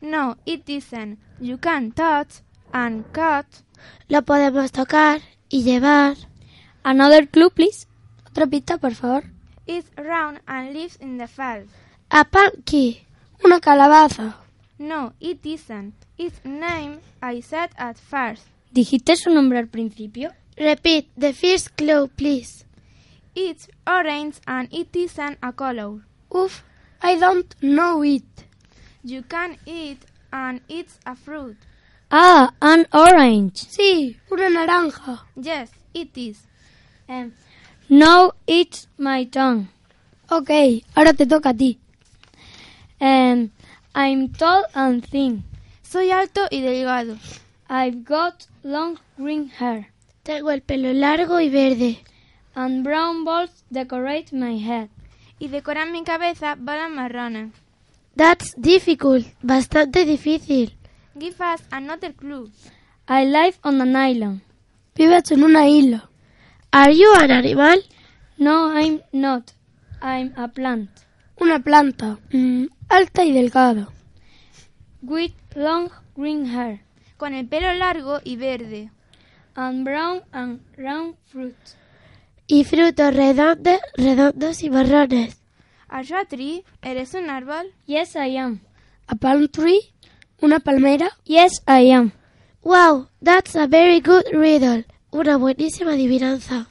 [0.00, 1.18] No, it isn't.
[1.40, 2.42] You can touch
[2.72, 3.46] and cut.
[4.08, 6.16] Lo podemos tocar y llevar.
[6.82, 7.86] Another clue, please.
[8.26, 9.24] Otra pista, por favor.
[9.66, 11.68] It's round and lives in the field.
[12.10, 12.96] A pumpkin.
[13.44, 14.36] Una calabaza.
[14.78, 15.94] No, it isn't.
[16.16, 18.46] Its name I said at first.
[18.72, 20.32] ¿Dijiste su nombre al principio?
[20.56, 22.64] Repeat the first clue, please.
[23.34, 26.02] It's orange and it isn't a color.
[26.30, 26.62] Uf,
[27.02, 28.24] I don't know it.
[29.02, 31.56] You can eat and it's a fruit.
[32.10, 33.66] Ah, an orange.
[33.68, 35.24] Sí, una naranja.
[35.36, 36.46] Yes, it is.
[37.08, 37.32] Em,
[37.88, 39.68] now it's my turn.
[40.30, 41.78] Ok, ahora te toca a ti.
[43.00, 43.50] Em,
[43.94, 45.42] I'm tall and thin.
[45.82, 47.16] Soy alto y delgado.
[47.68, 49.92] I've got long green hair.
[50.22, 51.98] Tengo el pelo largo y verde.
[52.54, 54.88] And brown balls decorate my head.
[55.38, 57.52] Y decoran mi cabeza bolas marrones.
[58.16, 59.26] That's difficult.
[59.42, 60.76] Bastante difícil.
[61.18, 62.50] Give us another clue.
[63.08, 64.42] I live on an island.
[64.94, 66.08] Vives en una isla.
[66.72, 67.82] Are you an animal?
[68.36, 69.52] No, I'm not.
[70.02, 70.90] I'm a plant.
[71.40, 72.18] Una planta.
[72.32, 73.88] Mm, alta y delgada.
[75.02, 76.80] With long green hair.
[77.20, 78.90] Con el pelo largo y verde.
[79.54, 81.54] And brown and round fruit.
[82.46, 85.36] Y frutos redondos, redondos y marrones.
[85.90, 86.64] Are you a tree?
[86.80, 87.74] ¿Eres un árbol?
[87.84, 88.60] Yes, I am.
[89.06, 89.80] A palm tree?
[90.40, 91.10] ¿Una palmera?
[91.26, 92.12] Yes, I am.
[92.62, 94.86] Wow, that's a very good riddle.
[95.10, 96.68] Una buenísima adivinanza.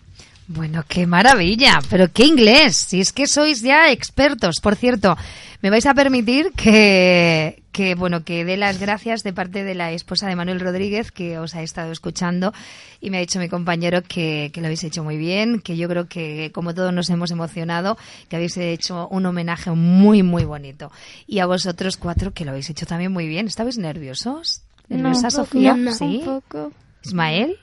[0.48, 4.56] Bueno, qué maravilla, pero qué inglés, si es que sois ya expertos.
[4.64, 5.16] Por cierto,
[5.62, 9.92] me vais a permitir que, que, bueno, que dé las gracias de parte de la
[9.92, 12.54] esposa de Manuel Rodríguez, que os ha estado escuchando,
[13.02, 15.90] y me ha dicho mi compañero que, que lo habéis hecho muy bien, que yo
[15.90, 17.98] creo que, como todos nos hemos emocionado,
[18.30, 20.92] que habéis hecho un homenaje muy, muy bonito.
[21.28, 23.48] Y a vosotros cuatro, que lo habéis hecho también muy bien.
[23.48, 24.62] ¿Estabais nerviosos?
[24.88, 25.74] ¿Nerviosa, No, Sofía?
[25.76, 25.94] no, no.
[25.94, 26.24] ¿Sí?
[26.26, 26.72] Un poco.
[27.04, 27.58] ¿Ismael?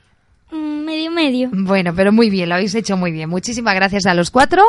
[0.51, 1.49] Mm, Medio, medio.
[1.51, 3.29] Bueno, pero muy bien, lo habéis hecho muy bien.
[3.29, 4.63] Muchísimas gracias a los cuatro.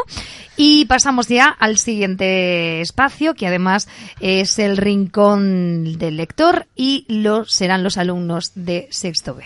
[0.57, 3.89] Y pasamos ya al siguiente espacio, que además
[4.19, 9.45] es el rincón del lector y lo serán los alumnos de sexto B.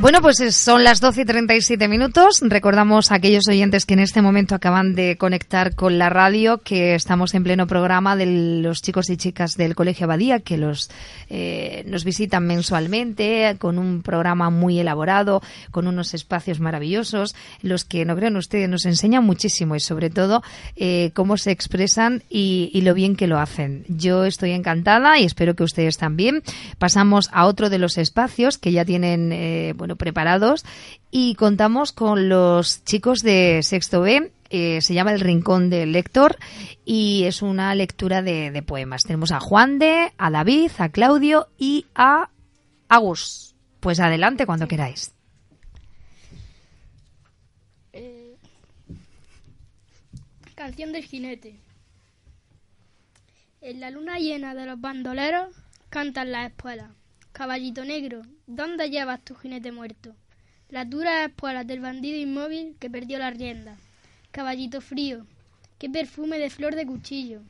[0.00, 2.38] Bueno, pues es- son las 12 y 37 minutos.
[2.40, 6.94] Recordamos a aquellos oyentes que en este momento acaban de conectar con la radio que
[6.94, 10.88] estamos en pleno programa de los chicos y chicas del Colegio Abadía que los
[11.30, 18.04] eh, nos visitan mensualmente con un programa muy elaborado, con unos espacios maravillosos, los que
[18.04, 20.44] no crean ustedes nos enseñan muchísimo y sobre todo
[20.76, 23.84] eh, cómo se expresan y, lo bien que lo hacen.
[23.88, 26.44] Yo estoy encantada y espero que ustedes también.
[26.78, 30.64] Pasamos a otro de los espacios que ya tienen eh, preparados
[31.10, 34.32] y contamos con los chicos de sexto B.
[34.50, 36.36] eh, se llama El Rincón del Lector
[36.84, 39.02] y es una lectura de, de poemas.
[39.02, 42.30] Tenemos a Juan de, a David, a Claudio y a
[42.88, 43.54] Agus.
[43.80, 45.12] Pues adelante cuando queráis.
[50.54, 51.54] Canción del jinete.
[53.60, 55.54] En la luna llena de los bandoleros
[55.88, 56.90] cantan las espuelas.
[57.32, 60.14] Caballito negro, ¿dónde llevas tu jinete muerto?
[60.70, 63.76] Las duras espuelas del bandido inmóvil que perdió la rienda.
[64.32, 65.24] Caballito frío,
[65.78, 67.40] qué perfume de flor de cuchillo.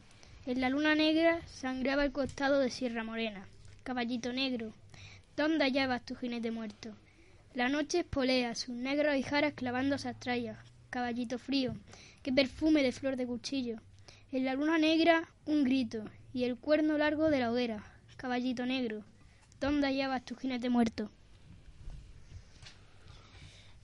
[0.45, 3.47] En la luna negra sangraba el costado de Sierra Morena.
[3.83, 4.73] Caballito negro,
[5.37, 6.95] ¿dónde llevas tu jinete muerto?
[7.55, 10.59] La noche espolea sus negros ijares clavando estrellas.
[10.91, 11.75] Caballito frío,
[12.23, 13.81] qué perfume de flor de cuchillo.
[14.33, 17.83] En la luna negra un grito y el cuerno largo de la hoguera.
[18.17, 19.03] Caballito negro,
[19.61, 21.11] ¿dónde llevas tu jinete muerto?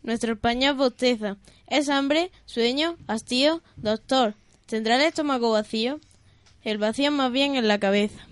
[0.02, 1.36] Nuestro español bosteza.
[1.66, 2.30] ¿Es hambre?
[2.44, 2.96] ¿Sueño?
[3.06, 3.62] ¿Hastío?
[3.76, 4.34] Doctor,
[4.66, 5.98] ¿tendrá el estómago vacío?
[6.62, 8.26] El vacío más bien en la cabeza.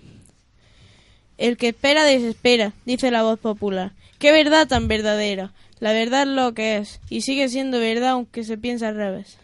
[1.37, 3.93] El que espera desespera, dice la voz popular.
[4.19, 5.51] ¡Qué verdad tan verdadera!
[5.79, 9.37] La verdad es lo que es, y sigue siendo verdad aunque se piensa al revés.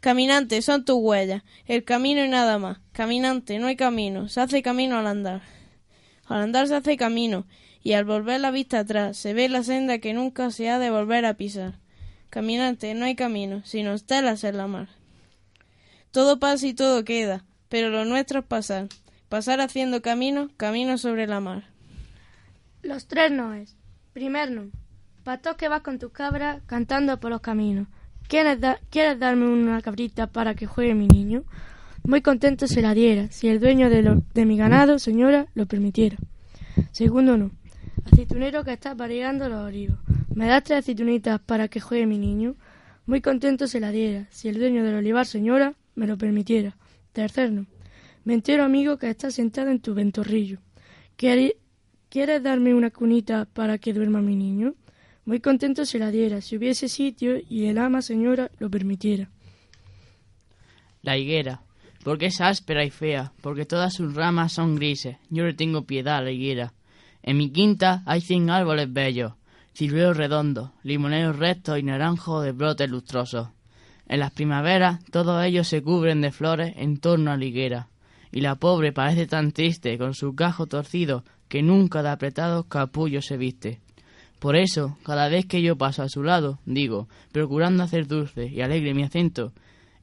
[0.00, 2.78] Caminante, son tus huellas, el camino y nada más.
[2.92, 5.42] Caminante, no hay camino, se hace camino al andar.
[6.30, 7.44] Al andar se hace camino,
[7.82, 10.88] y al volver la vista atrás se ve la senda que nunca se ha de
[10.88, 11.74] volver a pisar.
[12.30, 14.88] Caminante, no hay camino, sino estelas en la mar.
[16.12, 18.86] Todo pasa y todo queda, pero lo nuestro es pasar.
[19.28, 21.64] Pasar haciendo camino, camino sobre la mar.
[22.82, 23.76] Los tres noes.
[24.12, 24.70] Primer no.
[25.24, 27.88] Pato que vas con tu cabra cantando por los caminos.
[28.28, 28.58] ¿Quieres,
[28.90, 31.42] ¿Quieres darme una cabrita para que juegue mi niño?
[32.04, 35.66] Muy contento se la diera, si el dueño de, lo- de mi ganado, señora, lo
[35.66, 36.16] permitiera.
[36.92, 37.50] Segundo no.
[38.10, 39.98] aceitunero que está pareando los olivos.
[40.34, 42.54] ¿Me das tres aceitunitas para que juegue mi niño?
[43.06, 46.76] Muy contento se la diera, si el dueño del olivar, señora, me lo permitiera.
[47.12, 47.66] Tercero,
[48.24, 50.58] me entero, amigo, que estás sentado en tu ventorrillo.
[51.16, 54.74] ¿Quieres darme una cunita para que duerma mi niño?
[55.24, 59.28] Muy contento se la diera, si hubiese sitio y el ama, señora, lo permitiera.
[61.02, 61.62] La higuera,
[62.04, 65.16] porque es áspera y fea, porque todas sus ramas son grises.
[65.28, 66.72] Yo le tengo piedad a la higuera.
[67.22, 69.34] En mi quinta hay cien árboles bellos,
[69.74, 73.48] ciruelos redondos, limoneros rectos y naranjos de brotes lustrosos.
[74.08, 77.88] En las primaveras todos ellos se cubren de flores en torno a la higuera,
[78.32, 83.26] y la pobre parece tan triste con su cajo torcido que nunca de apretados capullos
[83.26, 83.80] se viste.
[84.38, 88.62] Por eso, cada vez que yo paso a su lado, digo, procurando hacer dulce y
[88.62, 89.52] alegre mi acento,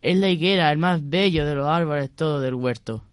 [0.07, 3.03] es la higuera el más bello de los árboles todo del huerto.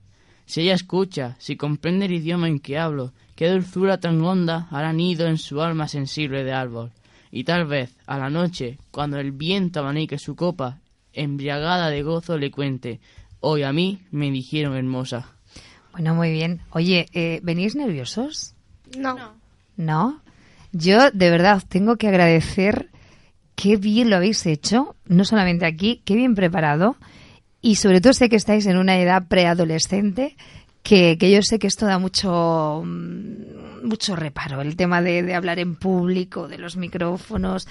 [0.46, 4.92] Si ella escucha, si comprende el idioma en que hablo, qué dulzura tan honda hará
[4.92, 6.92] nido en su alma sensible de árbol.
[7.32, 10.78] Y tal vez, a la noche, cuando el viento abanique su copa,
[11.12, 13.00] embriagada de gozo le cuente,
[13.40, 15.32] hoy a mí me dijeron hermosa.
[15.90, 16.60] Bueno, muy bien.
[16.70, 18.54] Oye, eh, ¿venís nerviosos?
[18.96, 19.34] No.
[19.76, 20.20] ¿No?
[20.70, 22.90] Yo, de verdad, os tengo que agradecer
[23.54, 26.96] qué bien lo habéis hecho, no solamente aquí, qué bien preparado.
[27.60, 30.36] Y sobre todo sé que estáis en una edad preadolescente,
[30.82, 35.34] que, que yo sé que esto da mucho, mm, mucho reparo, el tema de, de
[35.34, 37.66] hablar en público, de los micrófonos,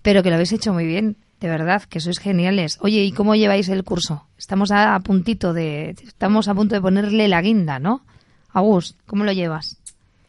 [0.00, 2.78] pero que lo habéis hecho muy bien, de verdad, que sois geniales.
[2.80, 4.26] Oye, ¿y cómo lleváis el curso?
[4.38, 8.02] Estamos a, puntito de, estamos a punto de ponerle la guinda, ¿no?
[8.50, 9.76] Agus, ¿cómo lo llevas?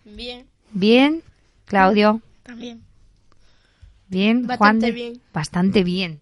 [0.04, 0.46] Bien.
[0.74, 1.24] ¿Bien?
[1.66, 2.22] Claudio.
[2.44, 2.85] También.
[4.08, 4.96] Bien, Bastante Juan.
[4.96, 5.22] bien.
[5.34, 6.20] Bastante bien.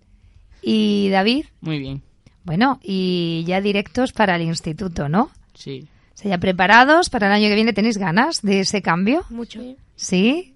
[0.62, 1.46] ¿Y David?
[1.62, 2.02] Muy bien.
[2.44, 5.30] Bueno, y ya directos para el instituto, ¿no?
[5.54, 5.88] Sí.
[6.14, 7.74] O sea, ya preparados para el año que viene.
[7.74, 9.24] ¿Tenéis ganas de ese cambio?
[9.30, 9.62] Mucho.
[9.96, 10.54] ¿Sí?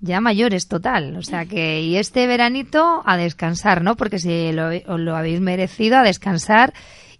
[0.00, 1.16] Ya mayores, total.
[1.16, 3.96] O sea que, y este veranito a descansar, ¿no?
[3.96, 6.72] Porque si lo, os lo habéis merecido, a descansar.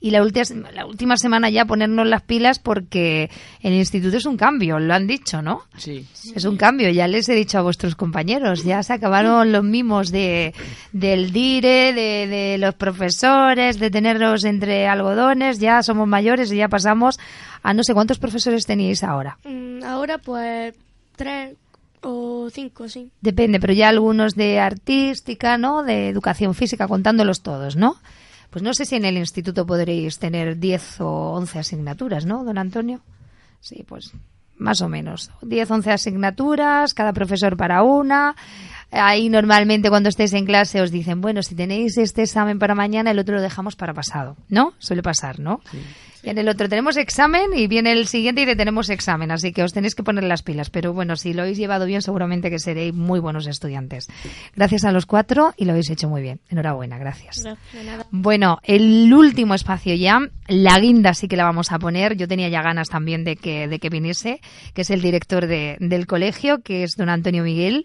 [0.05, 4.37] Y la, última la última semana ya ponernos las pilas porque el instituto es un
[4.37, 5.63] cambio, lo han dicho, ¿no?
[5.77, 6.05] Sí.
[6.35, 10.11] Es un cambio, ya les he dicho a vuestros compañeros, ya se acabaron los mimos
[10.11, 10.55] de,
[10.93, 16.69] del dire, de, de los profesores, de tenerlos entre algodones, ya somos mayores y ya
[16.69, 17.21] pasamos
[17.63, 19.39] a no sé cuántos profesores teníais ahora.
[19.45, 20.75] Mm, ahora pues
[21.15, 21.55] tres
[22.01, 23.13] o cinco, sí.
[23.21, 25.85] Depende, pero ya algunos de artística, ¿no?
[25.85, 27.99] De educación física, contándolos todos, ¿no?
[28.53, 32.59] Pues no sé si en el instituto podréis tener 10 o 11 asignaturas, ¿no, don
[32.59, 33.01] Antonio?
[33.61, 34.13] Sí, pues
[34.59, 35.31] más o menos.
[35.41, 38.37] 10, 11 asignaturas, cada profesor para una.
[38.93, 43.11] Ahí normalmente cuando estéis en clase os dicen, bueno, si tenéis este examen para mañana,
[43.11, 44.37] el otro lo dejamos para pasado.
[44.49, 44.75] ¿No?
[44.79, 45.61] Suele pasar, ¿no?
[46.25, 49.53] Y en el otro tenemos examen y viene el siguiente y te tenemos examen, así
[49.53, 50.71] que os tenéis que poner las pilas.
[50.71, 54.07] Pero bueno, si lo habéis llevado bien, seguramente que seréis muy buenos estudiantes.
[54.55, 56.39] Gracias a los cuatro y lo habéis hecho muy bien.
[56.49, 57.43] Enhorabuena, gracias.
[58.13, 62.17] Bueno, el último espacio ya, la guinda sí que la vamos a poner.
[62.17, 64.41] Yo tenía ya ganas también de que, de que viniese,
[64.75, 67.85] que es el director de- del colegio, que es don Antonio Miguel.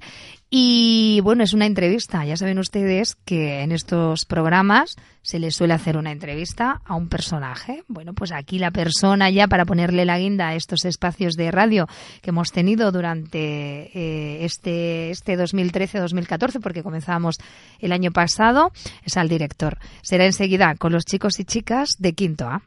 [0.50, 2.24] Y bueno, es una entrevista.
[2.24, 7.10] Ya saben ustedes que en estos programas se les suele hacer una entrevista a un
[7.10, 7.84] personaje.
[7.90, 11.88] Bueno, pues aquí la persona ya para ponerle la guinda a estos espacios de radio
[12.22, 17.36] que hemos tenido durante eh, este, este 2013-2014, porque comenzamos
[17.80, 18.72] el año pasado,
[19.04, 19.78] es al director.
[20.02, 22.62] Será enseguida con los chicos y chicas de Quinto A.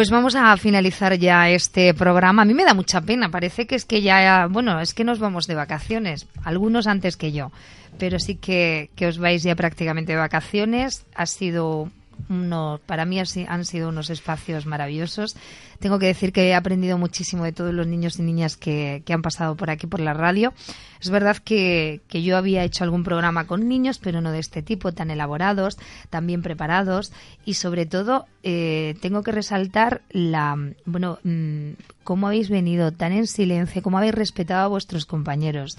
[0.00, 2.40] Pues vamos a finalizar ya este programa.
[2.40, 5.18] A mí me da mucha pena, parece que es que ya, bueno, es que nos
[5.18, 7.52] vamos de vacaciones, algunos antes que yo,
[7.98, 11.04] pero sí que, que os vais ya prácticamente de vacaciones.
[11.14, 11.90] Ha sido
[12.28, 15.36] uno, para mí han sido unos espacios maravillosos.
[15.78, 19.12] Tengo que decir que he aprendido muchísimo de todos los niños y niñas que, que
[19.12, 20.52] han pasado por aquí por la radio.
[21.00, 24.62] Es verdad que, que yo había hecho algún programa con niños, pero no de este
[24.62, 25.78] tipo, tan elaborados,
[26.10, 27.12] tan bien preparados
[27.44, 31.70] y sobre todo eh, tengo que resaltar la, bueno, mm,
[32.04, 35.78] cómo habéis venido tan en silencio, cómo habéis respetado a vuestros compañeros.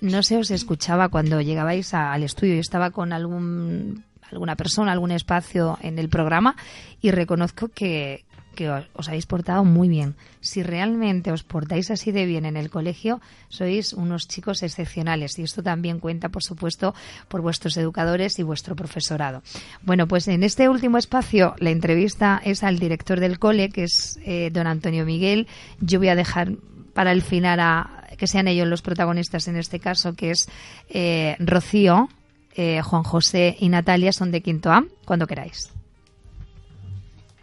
[0.00, 2.54] No se os escuchaba cuando llegabais al estudio.
[2.54, 6.56] Yo estaba con algún alguna persona, algún espacio en el programa
[7.00, 8.24] y reconozco que,
[8.56, 10.16] que os, habéis portado muy bien.
[10.40, 15.42] Si realmente os portáis así de bien en el colegio, sois unos chicos excepcionales y
[15.42, 16.94] esto también cuenta, por supuesto,
[17.28, 19.42] por vuestros educadores y vuestro profesorado.
[19.82, 24.18] Bueno, pues en este último espacio la entrevista es al director del cole, que es
[24.24, 25.46] eh, don Antonio Miguel.
[25.80, 26.52] Yo voy a dejar
[26.94, 30.48] para el final a que sean ellos los protagonistas en este caso, que es
[30.88, 32.08] eh, Rocío,
[32.56, 35.72] eh, Juan José y Natalia, son de Quinto A, cuando queráis.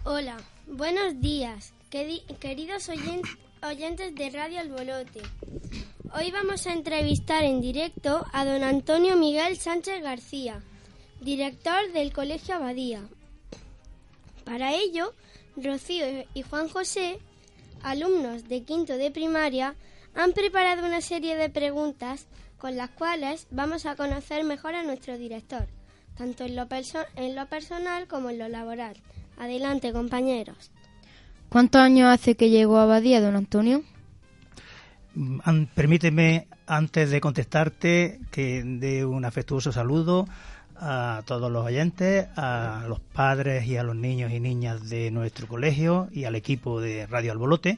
[0.03, 0.37] Hola,
[0.75, 5.21] Buenos días, queridos oyentes de Radio Albolote.
[6.15, 10.63] Hoy vamos a entrevistar en directo a don Antonio Miguel Sánchez García,
[11.21, 13.03] director del Colegio Abadía.
[14.45, 15.13] Para ello,
[15.55, 17.19] Rocío y Juan José,
[17.83, 19.75] alumnos de quinto de primaria,
[20.15, 22.25] han preparado una serie de preguntas
[22.63, 25.67] con las cuales vamos a conocer mejor a nuestro director,
[26.15, 26.65] tanto en lo,
[27.17, 28.95] en lo personal como en lo laboral.
[29.37, 30.71] Adelante, compañeros.
[31.49, 33.83] ¿Cuántos años hace que llegó a Abadía, don Antonio?
[35.13, 40.25] Mm, permíteme, antes de contestarte, que dé un afectuoso saludo
[40.77, 45.49] a todos los oyentes, a los padres y a los niños y niñas de nuestro
[45.49, 47.77] colegio y al equipo de Radio Albolote.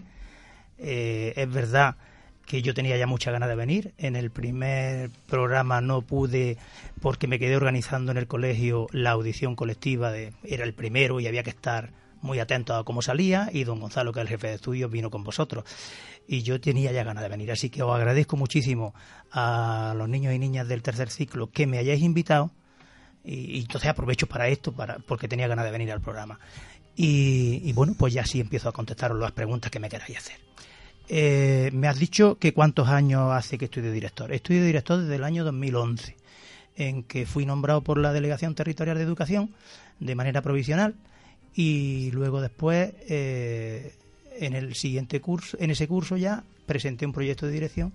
[0.77, 1.95] Eh, es verdad
[2.45, 3.93] que yo tenía ya mucha ganas de venir.
[3.97, 6.57] En el primer programa no pude
[7.01, 10.11] porque me quedé organizando en el colegio la audición colectiva.
[10.11, 11.91] De, era el primero y había que estar
[12.21, 15.09] muy atento a cómo salía y don Gonzalo, que es el jefe de estudios, vino
[15.09, 15.63] con vosotros.
[16.27, 17.51] Y yo tenía ya ganas de venir.
[17.51, 18.93] Así que os agradezco muchísimo
[19.31, 22.51] a los niños y niñas del tercer ciclo que me hayáis invitado.
[23.23, 26.39] Y, entonces aprovecho para esto, para, porque tenía ganas de venir al programa.
[26.95, 30.39] Y, y bueno, pues ya sí empiezo a contestaros las preguntas que me queráis hacer.
[31.07, 34.29] Eh, me has dicho que cuántos años hace que de director.
[34.29, 36.15] De director desde el año 2011,
[36.77, 39.53] en que fui nombrado por la Delegación Territorial de Educación
[39.99, 40.95] de manera provisional
[41.53, 43.95] y luego después eh,
[44.39, 47.93] en el siguiente curso, en ese curso ya presenté un proyecto de dirección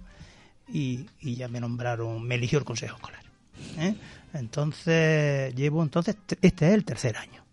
[0.72, 3.24] y, ya me nombraron, me eligió el Consejo Escolar.
[3.78, 3.94] ¿eh?
[4.32, 7.44] Entonces llevo entonces este es el tercer año.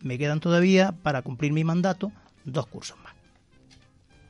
[0.00, 2.12] Me quedan todavía para cumplir mi mandato
[2.44, 2.96] dos cursos.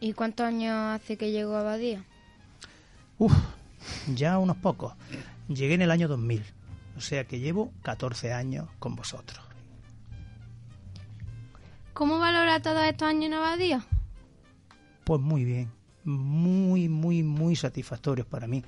[0.03, 2.05] ¿Y cuántos años hace que llegó a Abadía?
[3.19, 3.33] Uf,
[4.13, 4.95] ya unos pocos.
[5.47, 6.43] Llegué en el año 2000,
[6.97, 9.41] o sea que llevo 14 años con vosotros.
[11.95, 13.87] ¿Cómo valora todos estos años en Abadía?
[15.05, 15.71] Pues muy bien,
[16.03, 18.65] muy, muy, muy satisfactorios para mí.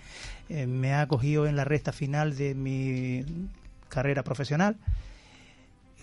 [0.49, 3.25] Eh, me ha acogido en la recta final de mi
[3.89, 4.77] carrera profesional,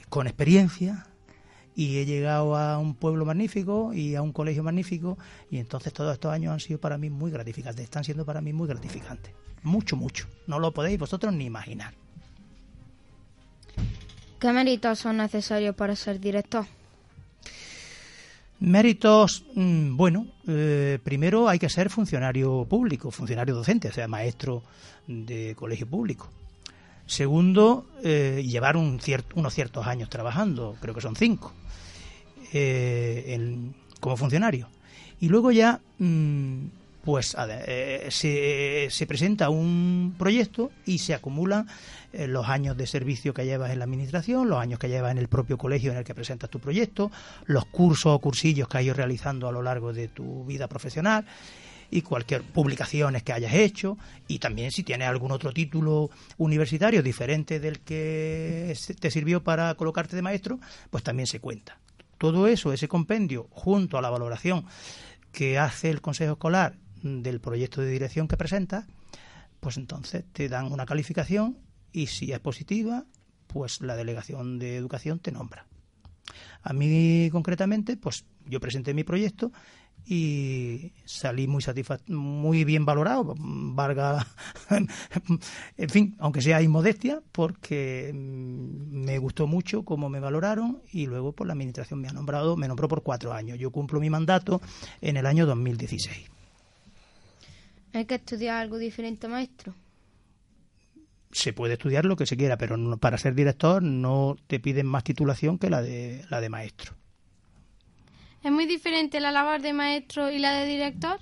[0.10, 1.06] con experiencia,
[1.76, 5.18] y he llegado a un pueblo magnífico y a un colegio magnífico
[5.50, 8.54] y entonces todos estos años han sido para mí muy gratificantes, están siendo para mí
[8.54, 9.34] muy gratificantes.
[9.64, 10.28] Mucho, mucho.
[10.48, 11.94] No lo podéis vosotros ni imaginar.
[14.40, 16.66] ¿Qué méritos son necesarios para ser director?
[18.60, 24.64] Méritos, mm, bueno, eh, primero hay que ser funcionario público, funcionario docente, o sea, maestro
[25.08, 26.30] de colegio público.
[27.06, 29.00] Segundo, eh, llevar un
[29.36, 31.52] unos ciertos años trabajando, creo que son cinco,
[32.54, 33.38] eh,
[34.00, 34.70] como funcionario.
[35.20, 36.66] Y luego ya, mm,
[37.04, 41.68] pues eh, se, se, presenta un proyecto y se acumulan
[42.14, 45.28] los años de servicio que llevas en la administración, los años que llevas en el
[45.28, 47.10] propio colegio en el que presentas tu proyecto,
[47.46, 51.26] los cursos o cursillos que has ido realizando a lo largo de tu vida profesional
[51.92, 57.60] y cualquier publicaciones que hayas hecho y también si tienes algún otro título universitario diferente
[57.60, 61.80] del que te sirvió para colocarte de maestro, pues también se cuenta.
[62.18, 64.66] Todo eso, ese compendio, junto a la valoración
[65.32, 68.88] que hace el Consejo Escolar del proyecto de dirección que presenta,
[69.60, 71.58] pues entonces te dan una calificación
[71.92, 73.06] y si es positiva,
[73.48, 75.66] pues la delegación de educación te nombra.
[76.64, 79.52] A mí concretamente, pues yo presenté mi proyecto
[80.06, 81.64] y salí muy
[82.08, 84.26] muy bien valorado, valga,
[85.78, 91.32] en fin, aunque sea inmodestia, porque mm, me gustó mucho cómo me valoraron y luego
[91.34, 93.58] por la administración me ha nombrado, me nombró por cuatro años.
[93.60, 94.62] Yo cumplo mi mandato
[95.02, 96.30] en el año 2016.
[97.94, 99.74] ¿Hay que estudiar algo diferente, maestro?
[101.32, 105.04] Se puede estudiar lo que se quiera, pero para ser director no te piden más
[105.04, 106.96] titulación que la de, la de maestro.
[108.44, 111.20] ¿Es muy diferente la labor de maestro y la de director?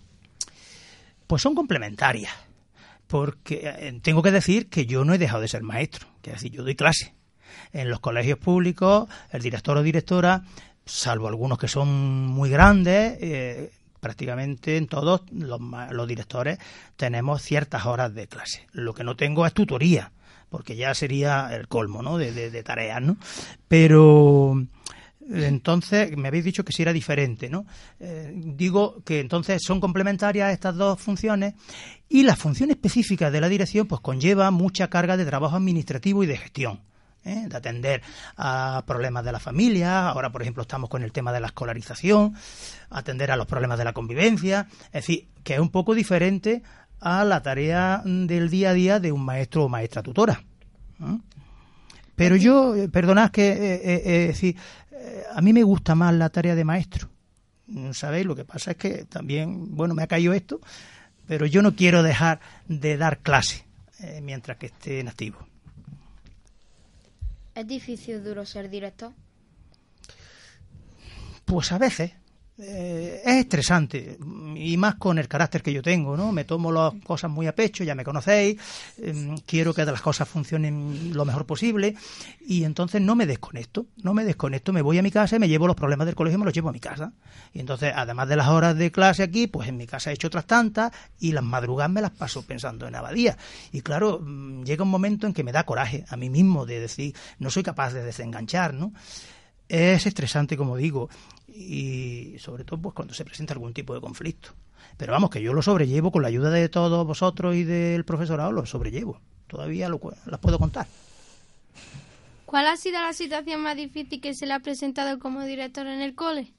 [1.28, 2.32] Pues son complementarias,
[3.08, 6.52] porque eh, tengo que decir que yo no he dejado de ser maestro, que decir,
[6.52, 7.14] yo doy clase.
[7.74, 10.44] En los colegios públicos, el director o directora,
[10.86, 15.60] salvo algunos que son muy grandes, eh, prácticamente en todos los,
[15.92, 16.58] los directores
[16.96, 18.66] tenemos ciertas horas de clase.
[18.72, 20.12] Lo que no tengo es tutoría
[20.50, 22.18] porque ya sería el colmo, ¿no?
[22.18, 23.18] De, de, de tareas, ¿no?
[23.68, 24.66] Pero
[25.32, 27.66] entonces me habéis dicho que si era diferente, ¿no?
[28.00, 31.54] Eh, digo que entonces son complementarias estas dos funciones
[32.08, 36.28] y la función específica de la dirección pues conlleva mucha carga de trabajo administrativo y
[36.28, 36.82] de gestión.
[37.26, 37.48] ¿eh?
[37.50, 38.02] de atender
[38.38, 42.34] a problemas de la familia, ahora por ejemplo estamos con el tema de la escolarización,
[42.90, 46.64] atender a los problemas de la convivencia, es decir, que es un poco diferente
[47.02, 50.44] a la tarea del día a día de un maestro o maestra tutora.
[51.02, 51.18] ¿eh?
[52.20, 54.58] Pero yo, perdonad que, eh, decir,
[55.34, 57.08] a mí me gusta más la tarea de maestro.
[57.94, 58.26] ¿Sabéis?
[58.26, 60.60] Lo que pasa es que también, bueno, me ha caído esto,
[61.30, 63.64] pero yo no quiero dejar de dar clase
[64.22, 65.48] mientras que esté en activo.
[67.56, 69.14] ¿Es difícil duro ser director?
[71.46, 72.12] Pues a veces.
[72.62, 74.18] Eh, es estresante
[74.56, 76.34] y más con el carácter que yo tengo, ¿no?
[76.34, 78.60] Me tomo las cosas muy a pecho, ya me conocéis,
[78.98, 81.96] em, quiero que las cosas funcionen lo mejor posible
[82.46, 85.48] y entonces no me desconecto, no me desconecto, me voy a mi casa y me
[85.48, 87.14] llevo los problemas del colegio y me los llevo a mi casa.
[87.54, 90.28] Y entonces, además de las horas de clase aquí, pues en mi casa he hecho
[90.28, 93.38] otras tantas y las madrugadas me las paso pensando en Abadía.
[93.72, 96.82] Y claro, mm, llega un momento en que me da coraje a mí mismo de
[96.82, 98.92] decir, no soy capaz de desenganchar, ¿no?
[99.70, 101.10] es estresante, como digo,
[101.56, 104.50] y sobre todo pues cuando se presenta algún tipo de conflicto.
[104.98, 108.52] Pero vamos, que yo lo sobrellevo con la ayuda de todos vosotros y del profesorado,
[108.52, 109.20] lo sobrellevo.
[109.48, 110.88] Todavía lo, las puedo contar.
[112.46, 116.02] ¿Cuál ha sido la situación más difícil que se le ha presentado como director en
[116.02, 116.52] el cole?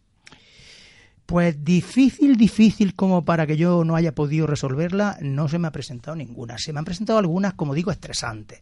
[1.27, 5.73] Pues difícil, difícil como para que yo no haya podido resolverla, no se me ha
[5.73, 6.59] presentado ninguna.
[6.59, 8.61] Se me han presentado algunas, como digo, estresantes.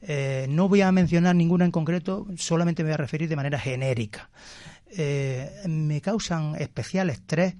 [0.00, 3.58] Eh, no voy a mencionar ninguna en concreto, solamente me voy a referir de manera
[3.58, 4.28] genérica.
[4.96, 7.54] Eh, me causan especial estrés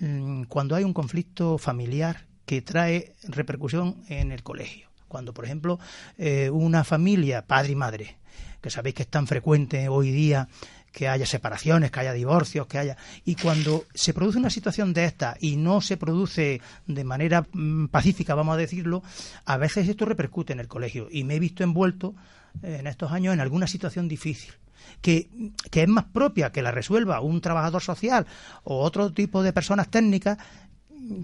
[0.00, 4.88] mm, cuando hay un conflicto familiar que trae repercusión en el colegio.
[5.08, 5.80] Cuando, por ejemplo,
[6.18, 8.16] eh, una familia, padre y madre,
[8.60, 10.48] que sabéis que es tan frecuente hoy día
[10.92, 12.96] que haya separaciones, que haya divorcios, que haya...
[13.24, 17.86] Y cuando se produce una situación de esta y no se produce de manera mm,
[17.86, 19.02] pacífica, vamos a decirlo,
[19.44, 21.08] a veces esto repercute en el colegio.
[21.10, 22.14] Y me he visto envuelto
[22.62, 24.52] eh, en estos años en alguna situación difícil.
[25.00, 25.28] Que,
[25.70, 28.26] que, es más propia que la resuelva un trabajador social
[28.64, 30.38] o otro tipo de personas técnicas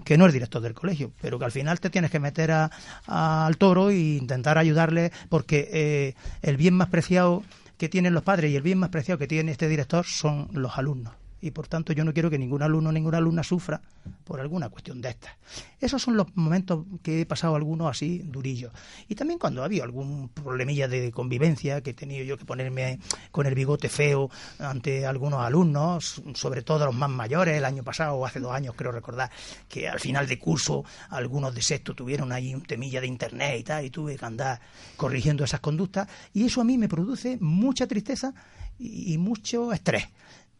[0.03, 3.57] que no es director del colegio, pero que al final te tienes que meter al
[3.57, 7.43] toro e intentar ayudarle porque eh, el bien más preciado
[7.77, 10.77] que tienen los padres y el bien más preciado que tiene este director son los
[10.77, 13.81] alumnos y por tanto yo no quiero que ningún alumno o ninguna alumna sufra
[14.23, 15.33] por alguna cuestión de estas.
[15.79, 18.71] Esos son los momentos que he pasado algunos así durillos.
[19.07, 22.99] Y también cuando ha habido algún problemilla de convivencia, que he tenido yo que ponerme
[23.31, 24.29] con el bigote feo
[24.59, 28.75] ante algunos alumnos, sobre todo los más mayores, el año pasado o hace dos años
[28.75, 29.29] creo recordar,
[29.67, 33.63] que al final de curso algunos de sexto tuvieron ahí un temilla de internet y
[33.63, 34.59] tal, y tuve que andar
[34.95, 38.33] corrigiendo esas conductas, y eso a mí me produce mucha tristeza
[38.79, 40.07] y mucho estrés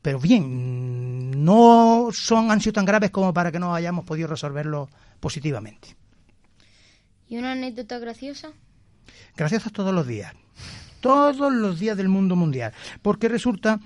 [0.07, 4.87] pero bien, no son, han sido tan graves como para que no hayamos podido resolverlo
[5.19, 5.97] positivamente.
[7.27, 8.53] ¿Y una anécdota graciosa?
[9.35, 10.33] Graciosas todos los días,
[11.01, 13.81] todos los días del mundo mundial, porque resulta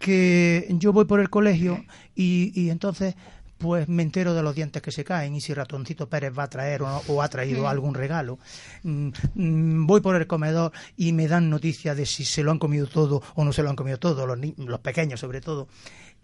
[0.00, 1.84] que yo voy por el colegio
[2.16, 3.14] y, y entonces
[3.62, 6.48] pues me entero de los dientes que se caen y si Ratoncito Pérez va a
[6.50, 8.38] traer o, ha traído algún regalo.
[8.82, 12.58] Mm, mm, voy por el comedor y me dan noticias de si se lo han
[12.58, 15.68] comido todo o no se lo han comido todo, los, los pequeños sobre todo.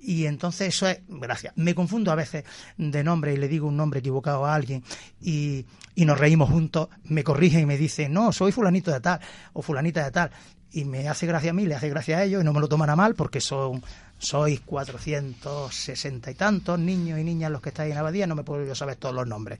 [0.00, 2.44] Y entonces eso es, gracias, me confundo a veces
[2.76, 4.82] de nombre y le digo un nombre equivocado a alguien
[5.20, 9.20] y, y nos reímos juntos, me corrigen y me dicen, no, soy fulanito de tal
[9.52, 10.30] o fulanita de tal.
[10.70, 12.68] Y me hace gracia a mí, le hace gracia a ellos y no me lo
[12.68, 13.82] toman a mal porque son
[14.18, 18.64] sois 460 y tantos niños y niñas los que estáis en Abadía, no me puedo
[18.64, 19.58] yo saber todos los nombres.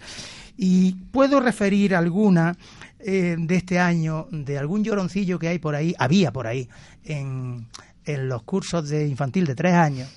[0.57, 2.57] Y puedo referir alguna
[2.99, 6.69] eh, de este año, de algún lloroncillo que hay por ahí, había por ahí,
[7.05, 7.69] en,
[8.05, 10.09] en los cursos de infantil de tres años,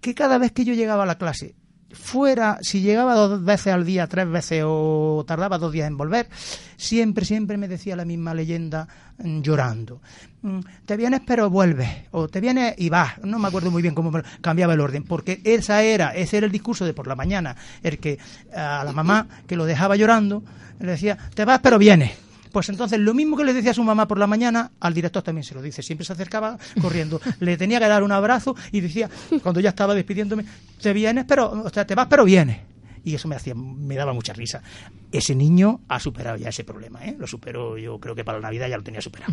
[0.00, 1.54] que cada vez que yo llegaba a la clase
[1.92, 6.28] fuera, si llegaba dos veces al día, tres veces o tardaba dos días en volver,
[6.76, 8.88] siempre, siempre me decía la misma leyenda
[9.18, 10.00] mm, llorando.
[10.42, 13.18] Mm, te vienes pero vuelves, o te vienes y vas.
[13.24, 16.52] No me acuerdo muy bien cómo cambiaba el orden, porque esa era, ese era el
[16.52, 18.18] discurso de por la mañana, el que
[18.54, 20.42] a la mamá que lo dejaba llorando
[20.80, 22.31] le decía, te vas pero vienes.
[22.52, 25.22] Pues entonces lo mismo que le decía a su mamá por la mañana, al director
[25.22, 25.82] también se lo dice.
[25.82, 27.20] Siempre se acercaba corriendo.
[27.40, 29.08] le tenía que dar un abrazo y decía,
[29.42, 30.44] cuando ya estaba despidiéndome,
[30.80, 32.60] te vienes, pero, o sea, te vas, pero vienes.
[33.04, 34.62] Y eso me hacía, me daba mucha risa.
[35.10, 37.16] Ese niño ha superado ya ese problema, ¿eh?
[37.18, 39.32] Lo superó, yo creo que para la Navidad ya lo tenía superado.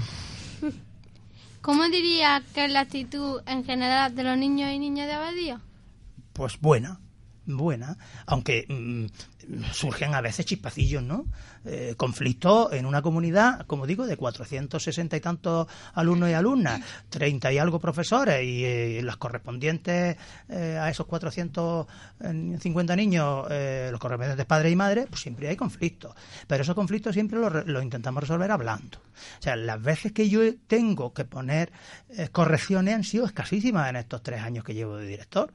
[1.62, 5.62] ¿Cómo diría que es la actitud en general de los niños y niñas de Abadía?
[6.34, 7.00] Pues buena,
[7.46, 9.06] buena, aunque mm,
[9.74, 11.26] surgen a veces chispacillos, ¿no?
[11.66, 16.80] Eh, conflictos en una comunidad, como digo, de 460 y tantos alumnos y alumnas,
[17.10, 20.16] 30 y algo profesores y eh, las correspondientes
[20.48, 23.48] eh, a esos 450 niños,
[23.92, 26.16] los correspondientes padres y madres, pues siempre hay conflictos.
[26.48, 29.00] Pero esos conflictos siempre los, intentamos resolver hablando.
[29.40, 31.72] O sea, las veces que yo tengo que poner
[32.32, 35.52] correcciones han sido escasísimas en estos tres años que llevo de director.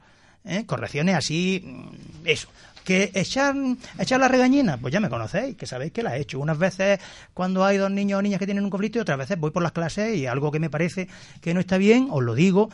[0.67, 2.49] correcciones así, mm, eso,
[2.85, 3.55] que echar,
[3.99, 6.39] echar la regañina, pues ya me conocéis, que sabéis que la he hecho.
[6.39, 6.99] Unas veces
[7.33, 9.63] cuando hay dos niños o niñas que tienen un conflicto y otras veces voy por
[9.63, 11.09] las clases y algo que me parece
[11.41, 12.69] que no está bien, os lo digo,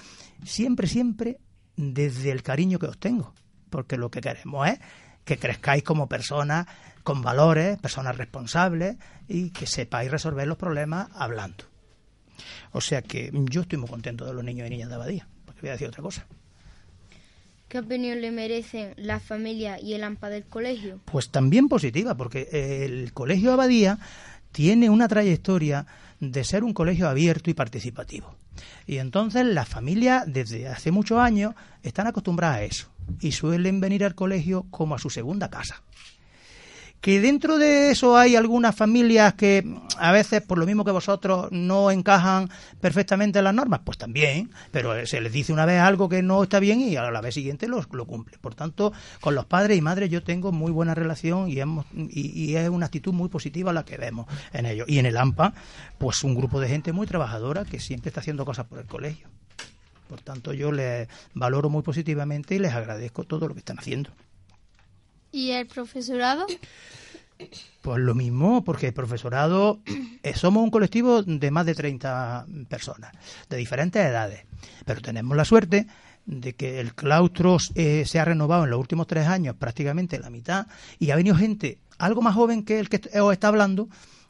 [0.46, 1.40] siempre, siempre
[1.78, 3.34] desde el cariño que os tengo.
[3.70, 4.80] Porque lo que queremos es
[5.24, 6.68] que crezcáis como personas
[7.04, 8.98] con valores, personas responsables
[9.28, 11.64] y que sepáis resolver los problemas hablando.
[12.74, 15.62] O sea que yo estoy muy contento de los niños y niñas de Abadía, porque
[15.62, 16.28] voy a decir otra cosa.
[17.72, 21.00] ¿Qué opinión le merecen la familia y el AMPA del colegio?
[21.06, 23.98] Pues también positiva, porque el Colegio Abadía
[24.52, 25.86] tiene una trayectoria
[26.20, 28.36] de ser un colegio abierto y participativo.
[28.88, 32.88] Y entonces las familias desde hace muchos años están acostumbradas a eso
[33.22, 35.82] y suelen venir al colegio como a su segunda casa.
[37.02, 39.66] Que dentro de eso hay algunas familias que
[39.98, 42.48] a veces, por lo mismo que vosotros, no encajan
[42.80, 46.44] perfectamente en las normas, pues también, pero se les dice una vez algo que no
[46.44, 48.38] está bien y a la vez siguiente lo, cumple.
[48.38, 51.60] Por tanto, con los padres y madres yo tengo muy buena relación y,
[52.12, 54.88] y, es una actitud muy positiva la que vemos en ellos.
[54.88, 55.56] Y en el AMPA,
[55.98, 59.28] pues un grupo de gente muy trabajadora que siempre está haciendo cosas por el colegio.
[60.08, 64.12] Por tanto, yo les valoro muy positivamente y les agradezco todo lo que están haciendo.
[65.32, 66.46] ¿Y el profesorado?
[67.82, 69.80] Pues lo mismo, porque el profesorado
[70.24, 73.12] eh, somos un colectivo de más de 30 personas,
[73.50, 74.46] de diferentes edades,
[74.86, 75.88] pero tenemos la suerte
[76.26, 80.30] de que el claustro eh, se ha renovado en los últimos tres años prácticamente la
[80.30, 80.68] mitad
[81.00, 83.90] y ha venido gente algo más joven que el que os está hablando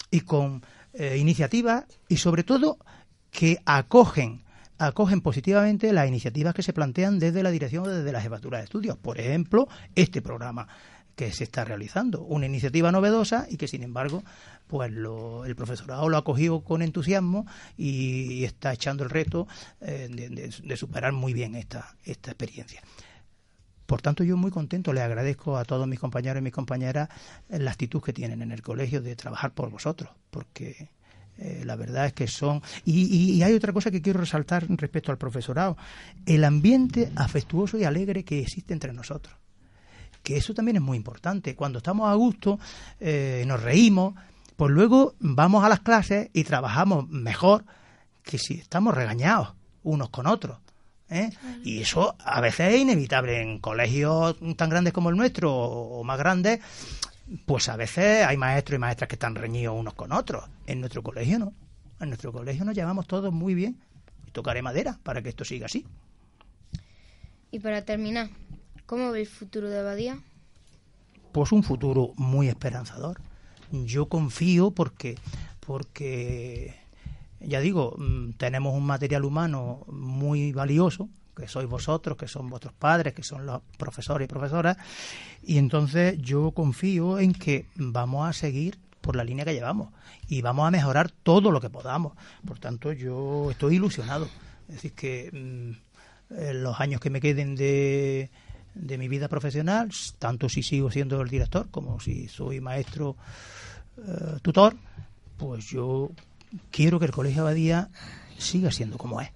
[0.10, 2.78] y con eh, iniciativas y sobre todo
[3.30, 4.43] que acogen
[4.78, 8.64] acogen positivamente las iniciativas que se plantean desde la dirección o desde la jefatura de
[8.64, 8.97] estudios.
[8.97, 10.68] Por ejemplo, este programa
[11.16, 12.22] que se está realizando.
[12.22, 14.24] Una iniciativa novedosa y que, sin embargo,
[14.68, 17.45] pues el profesorado lo ha cogido con entusiasmo
[17.78, 19.47] y, está echando el reto
[19.82, 22.82] eh, de, superar muy bien esta, esta experiencia.
[23.86, 27.09] Por tanto, yo muy contento, le agradezco a todos mis compañeros y mis compañeras
[27.49, 30.89] la actitud que tienen en el colegio de trabajar por vosotros, porque
[31.38, 32.62] eh, la verdad es que son...
[32.86, 35.76] Y, y, hay otra cosa que quiero resaltar respecto al profesorado,
[36.26, 39.40] el ambiente afectuoso y alegre que existe entre nosotros
[40.24, 41.55] que eso también es muy importante.
[41.55, 42.59] Cuando estamos a gusto,
[42.99, 44.15] eh, nos reímos,
[44.55, 47.65] pues luego vamos a las clases y trabajamos mejor
[48.24, 49.53] que si estamos regañados
[49.84, 50.57] unos con otros.
[51.09, 51.30] ¿eh?
[51.63, 56.17] Y eso a veces es inevitable en colegios tan grandes como el nuestro o más
[56.17, 56.59] grandes.
[57.45, 60.45] Pues a veces hay maestros y maestras que están reñidos unos con otros.
[60.67, 61.53] En nuestro colegio no.
[61.99, 63.80] En nuestro colegio nos llevamos todos muy bien.
[64.28, 65.86] Y tocaré madera para que esto siga así.
[67.51, 68.30] Y para terminar,
[68.91, 70.19] ¿Cómo ve el futuro de Abadía?
[71.31, 73.21] Pues un futuro muy esperanzador.
[73.71, 75.15] Yo confío porque,
[75.65, 76.75] porque
[77.39, 82.73] ya digo, mm, tenemos un material humano muy valioso, que sois vosotros, que son vuestros
[82.73, 84.75] padres, que son los profesores y profesoras,
[85.41, 89.93] y entonces yo confío en que vamos a seguir por la línea que llevamos
[90.27, 92.11] y vamos a mejorar todo lo que podamos.
[92.45, 94.27] Por tanto, yo estoy ilusionado.
[94.67, 98.29] Es decir, que mm, los años que me queden de,
[98.74, 103.15] de mi vida profesional, tanto si sigo siendo el director como si soy maestro
[103.97, 104.76] eh, tutor,
[105.38, 106.11] pues yo
[106.69, 107.89] quiero que el Colegio Abadía
[108.38, 109.30] siga siendo como es.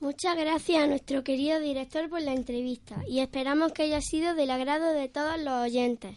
[0.00, 4.50] Muchas gracias a nuestro querido director por la entrevista y esperamos que haya sido del
[4.50, 6.16] agrado de todos los oyentes.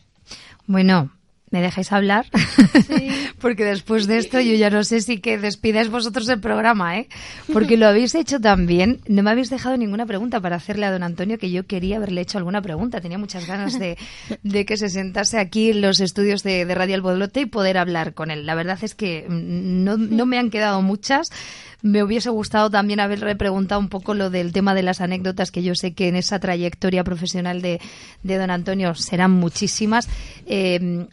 [0.68, 1.12] Bueno,
[1.52, 2.28] ¿Me dejáis hablar?
[3.42, 7.10] Porque después de esto yo ya no sé si que despidáis vosotros el programa, ¿eh?
[7.52, 9.02] Porque lo habéis hecho tan bien.
[9.10, 12.22] No me habéis dejado ninguna pregunta para hacerle a don Antonio, que yo quería haberle
[12.22, 13.02] hecho alguna pregunta.
[13.02, 13.98] Tenía muchas ganas de,
[14.66, 18.32] que se sentase aquí en los estudios de, Radio El Bodlote y poder hablar con
[18.32, 18.46] él.
[18.46, 21.32] La verdad es que no, no me han quedado muchas.
[21.82, 25.64] Me hubiese gustado también haberle preguntado un poco lo del tema de las anécdotas, que
[25.64, 27.82] yo sé que en esa trayectoria profesional de,
[28.24, 30.08] de don Antonio serán muchísimas.
[30.46, 31.08] Eh,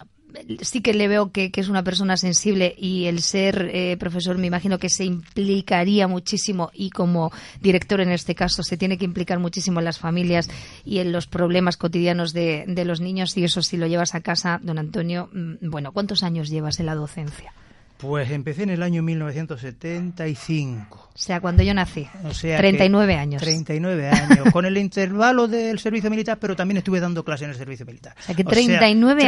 [0.61, 4.47] sí que le veo que, es una persona sensible y el ser eh, profesor me
[4.47, 9.39] imagino que se implicaría muchísimo y como director en este caso se tiene que implicar
[9.39, 10.49] muchísimo en las familias
[10.85, 14.61] y en los problemas cotidianos de, los niños y eso si lo llevas a casa,
[14.63, 17.53] don Antonio, mm, bueno, ¿cuántos años llevas en la docencia?
[17.99, 21.11] Pues empecé en el año 1975.
[21.13, 22.07] O sea, cuando yo nací.
[22.25, 23.43] O sea, 39 años.
[23.43, 27.57] 39 años, con el intervalo del servicio militar, pero también estuve dando clases en el
[27.57, 28.15] servicio militar.
[28.21, 29.25] O sea, que 39,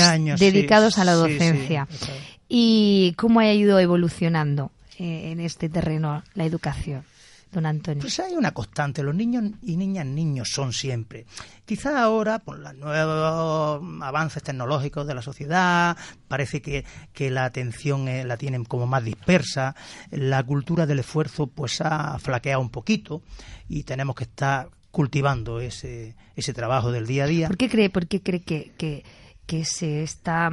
[0.00, 1.86] años, dedicados a la docencia.
[2.48, 7.04] ¿Y cómo ha ido evolucionando eh, en este terreno la educación?
[7.54, 8.02] Don Antonio?
[8.02, 11.24] Pues hay una constante, los niños y niñas niños son siempre.
[11.64, 15.96] Quizá ahora, por los nuevos avances tecnológicos de la sociedad,
[16.28, 19.74] parece que, que la atención eh, la tienen como más dispersa,
[20.10, 23.22] la cultura del esfuerzo pues ha flaqueado un poquito
[23.68, 27.46] y tenemos que estar cultivando ese, ese trabajo del día a día.
[27.48, 29.04] ¿Por qué cree, por qué cree que, que,
[29.46, 30.50] que se está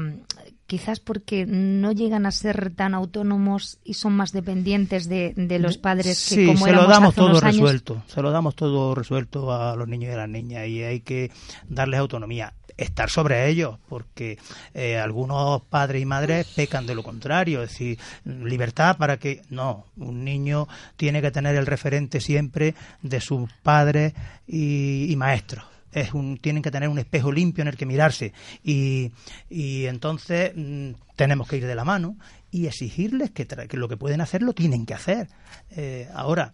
[0.72, 6.30] quizás porque no llegan a ser tan autónomos y son más dependientes de, los padres
[6.30, 10.11] que como se lo damos todo resuelto, se lo damos todo resuelto a los niños
[10.11, 11.30] y a las niñas y hay que
[11.67, 14.39] darles autonomía estar sobre ellos, porque
[14.74, 19.88] eh, algunos padres y madres pecan de lo contrario, es decir, libertad para que no,
[19.97, 24.13] un niño tiene que tener el referente siempre de sus padres
[24.47, 28.33] y maestros es un, tienen que tener un espejo limpio en el que mirarse
[28.63, 29.11] y,
[29.49, 32.17] y entonces mm, tenemos que ir de la mano
[32.51, 35.29] y exigirles que, que, lo que pueden hacer lo tienen que hacer.
[35.71, 36.53] Eh, ahora,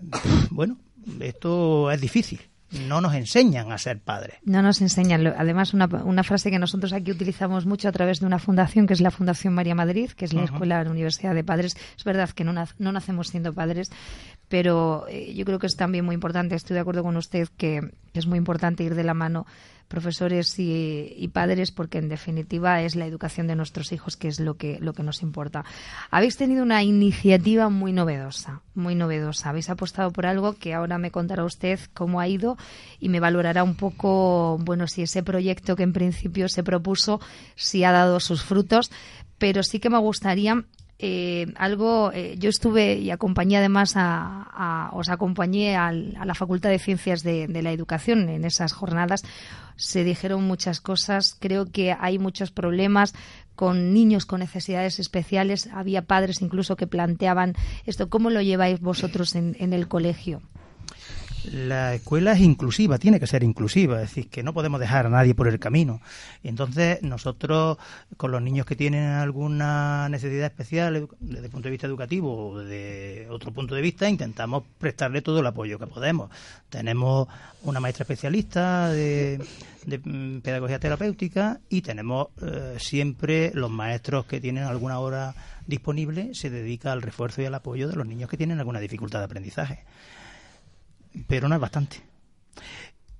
[0.50, 0.78] bueno,
[1.20, 2.40] esto es difícil
[2.70, 4.36] no nos enseñan a ser padres.
[4.44, 5.26] No nos enseñan.
[5.26, 8.94] Además, una, una, frase que nosotros aquí utilizamos mucho a través de una fundación, que
[8.94, 11.76] es la Fundación María Madrid, que es la Escuela de la Universidad de Padres.
[11.96, 13.90] Es verdad que no, no nacemos siendo padres,
[14.48, 17.80] pero eh, yo creo que es también muy importante, estoy de acuerdo con usted, que
[18.14, 19.46] es muy importante ir de la mano
[19.88, 24.54] profesores y, padres porque en definitiva es la educación de nuestros hijos que es lo
[24.54, 25.64] que lo que nos importa.
[26.10, 29.50] Habéis tenido una iniciativa muy novedosa, muy novedosa.
[29.50, 32.56] Habéis apostado por algo que ahora me contará usted cómo ha ido
[33.00, 37.20] y me valorará un poco, bueno, si ese proyecto que en principio se propuso
[37.54, 38.90] si ha dado sus frutos,
[39.38, 40.64] pero sí que me gustaría
[40.98, 46.78] eh, algo, eh, yo estuve y acompañé además a, os acompañé a la Facultad de
[46.78, 49.22] Ciencias de, la Educación en esas jornadas.
[49.76, 53.14] Se dijeron muchas cosas, creo que hay muchos problemas
[53.54, 55.68] con niños con necesidades especiales.
[55.72, 58.08] Había padres incluso que planteaban esto.
[58.08, 60.40] ¿Cómo lo lleváis vosotros en el colegio?
[61.52, 65.10] La escuela es inclusiva, tiene que ser inclusiva, es decir, que no podemos dejar a
[65.10, 66.00] nadie por el camino.
[66.42, 67.78] Entonces nosotros,
[68.16, 72.58] con los niños que tienen alguna necesidad especial desde el punto de vista educativo o
[72.58, 76.30] de otro punto de vista, intentamos prestarle todo el apoyo que podemos.
[76.68, 77.28] Tenemos
[77.62, 79.40] una maestra especialista de,
[79.86, 85.34] mm, pedagogía terapéutica y tenemos eh, siempre los maestros que tienen alguna hora
[85.66, 89.18] disponible, se dedica al refuerzo y al apoyo de los niños que tienen alguna dificultad
[89.18, 89.84] de aprendizaje
[91.26, 92.02] pero no es bastante.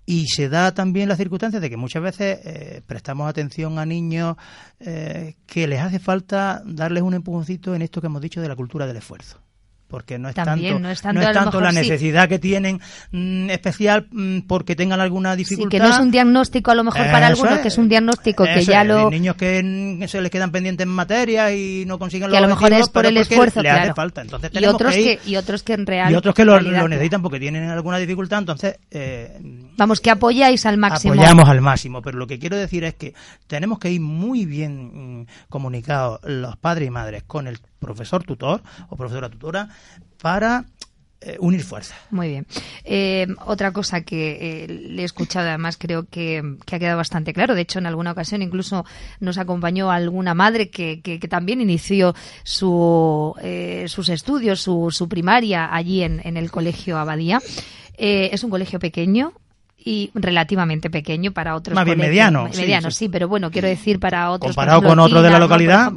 [0.05, 4.37] Y se da también la circunstancia de que muchas veces eh, prestamos atención a niños
[4.79, 8.55] eh, que les hace falta darles un empujoncito en esto que hemos dicho de la
[8.55, 9.46] cultura del esfuerzo
[9.89, 12.81] porque no es tanto, no es tanto, la necesidad que tienen
[13.13, 15.71] mm, especial mm, porque tengan alguna dificultad.
[15.71, 18.45] Sí, que no es un diagnóstico a lo mejor para algunos, que es un diagnóstico
[18.45, 19.11] que ya lo...
[19.11, 22.73] niños que, se les quedan pendientes en materia y no consiguen que a lo mejor
[22.73, 24.23] es por el esfuerzo, le hace falta.
[24.23, 27.39] Entonces y otros que, y otros que en real y otros que lo, necesitan porque
[27.39, 29.39] tienen alguna dificultad, entonces eh,
[29.77, 31.15] vamos que apoyáis al máximo.
[31.15, 33.15] Apoyamos al máximo, pero lo que quiero decir es que
[33.47, 38.59] tenemos que ir muy bien mm, comunicados los padres y madres con el profesor tutor
[38.91, 39.71] o profesora tutora
[40.19, 40.67] para
[41.21, 41.97] eh, unir fuerzas.
[42.11, 42.47] Muy bien.
[42.85, 47.55] Eh, otra cosa que eh, le he escuchado, además creo que, ha quedado bastante claro.
[47.55, 48.85] De hecho, en alguna ocasión incluso
[49.21, 52.15] nos acompañó alguna madre que, que, también inició
[52.45, 53.35] su,
[53.87, 57.41] sus estudios, su, su primaria allí en, en el colegio Abadía.
[57.97, 59.33] es un colegio pequeño,
[59.87, 61.77] y relativamente pequeño para otros.
[61.77, 62.51] Más bien mediano.
[62.57, 64.57] Mediano, sí, pero bueno, quiero decir para otros.
[64.57, 65.93] Comparado con otros de la localidad.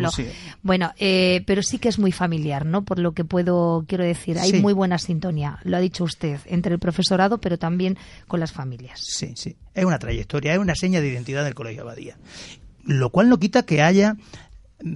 [0.61, 2.83] Bueno, eh, pero sí que es muy familiar, ¿no?
[2.83, 6.73] Por lo que puedo, quiero decir, hay muy buena sintonía, lo ha dicho usted, entre
[6.73, 9.01] el profesorado, pero también con las familias.
[9.03, 9.57] Sí, sí.
[9.73, 12.15] Es una trayectoria, es una seña de identidad del Colegio Abadía.
[12.83, 14.17] Lo cual no quita que haya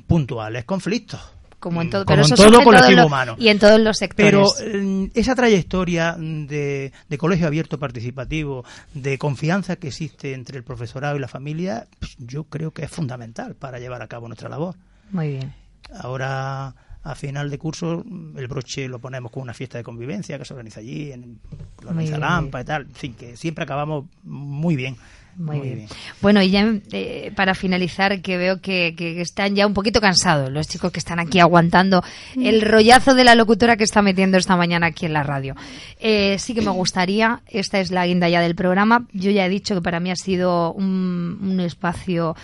[0.06, 1.20] puntuales conflictos
[1.64, 3.38] como en todo, pero todo colectivo humano.
[3.40, 4.54] Y en todos los sectores.
[4.60, 11.16] Pero mm, esa trayectoria de, colegio abierto participativo, de confianza que existe entre el profesorado
[11.16, 14.76] y la familia, pues, yo creo que es fundamental para llevar a cabo nuestra labor.
[15.12, 15.54] Muy bien.
[15.98, 18.04] Ahora a final de curso
[18.36, 21.40] el broche lo ponemos con una fiesta de convivencia que se organiza allí en
[21.82, 24.98] la Lampa y tal, en fin, que siempre acabamos muy bien.
[25.36, 25.88] Muy, bien.
[26.22, 30.68] Bueno, y ya eh, para finalizar, que veo que, están ya un poquito cansados los
[30.68, 32.04] chicos que están aquí aguantando
[32.36, 35.56] el rollazo de la locutora que está metiendo esta mañana aquí en la radio.
[36.00, 39.08] Eh, sí que me gustaría, esta es la guinda ya del programa.
[39.12, 42.36] Yo ya he dicho que para mí ha sido un, un espacio,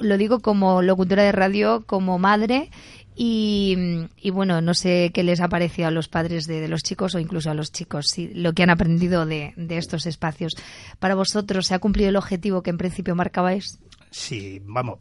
[0.00, 2.70] lo digo como locutora de radio, como madre
[3.18, 7.18] Y, bueno, no sé qué les ha parecido a los padres de, los chicos o
[7.18, 10.54] incluso a los chicos, si, lo que han aprendido de, de estos espacios.
[10.98, 13.78] ¿Para vosotros se ha cumplido el objetivo que en principio marcabais?
[14.10, 15.00] Sí, vamos,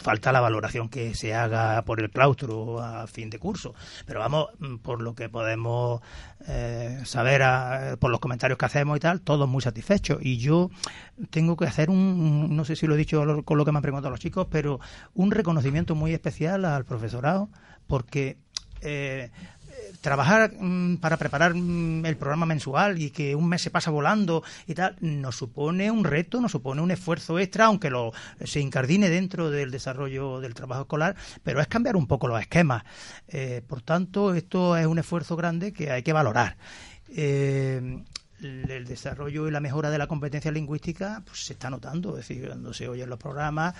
[0.00, 3.74] falta la valoración que se haga por el claustro a fin de curso.
[4.06, 6.00] Pero vamos, mm, por lo que podemos
[6.46, 7.42] eh, saber,
[7.98, 10.18] por los comentarios que hacemos y tal, todos muy satisfechos.
[10.22, 10.70] Y yo
[11.30, 13.82] tengo que hacer un, no sé si lo he dicho con lo que me han
[13.82, 14.80] preguntado los chicos, pero
[15.14, 17.48] un reconocimiento muy especial al profesorado,
[17.86, 18.38] porque
[18.80, 19.30] eh,
[20.04, 24.44] trabajar mm, para preparar mm, el programa mensual y que un mes se pasa volando
[24.66, 28.12] y tal, nos supone un reto, nos supone un esfuerzo extra, aunque lo
[28.44, 32.84] se incardine dentro del desarrollo del trabajo escolar, pero es cambiar un poco los esquemas.
[33.28, 36.58] Eh, por tanto, esto es un esfuerzo grande que hay que valorar.
[37.08, 38.04] Eh,
[38.42, 42.46] el desarrollo y la mejora de la competencia lingüística pues, se está notando, es decir,
[42.46, 43.74] cuando se oyen los programas,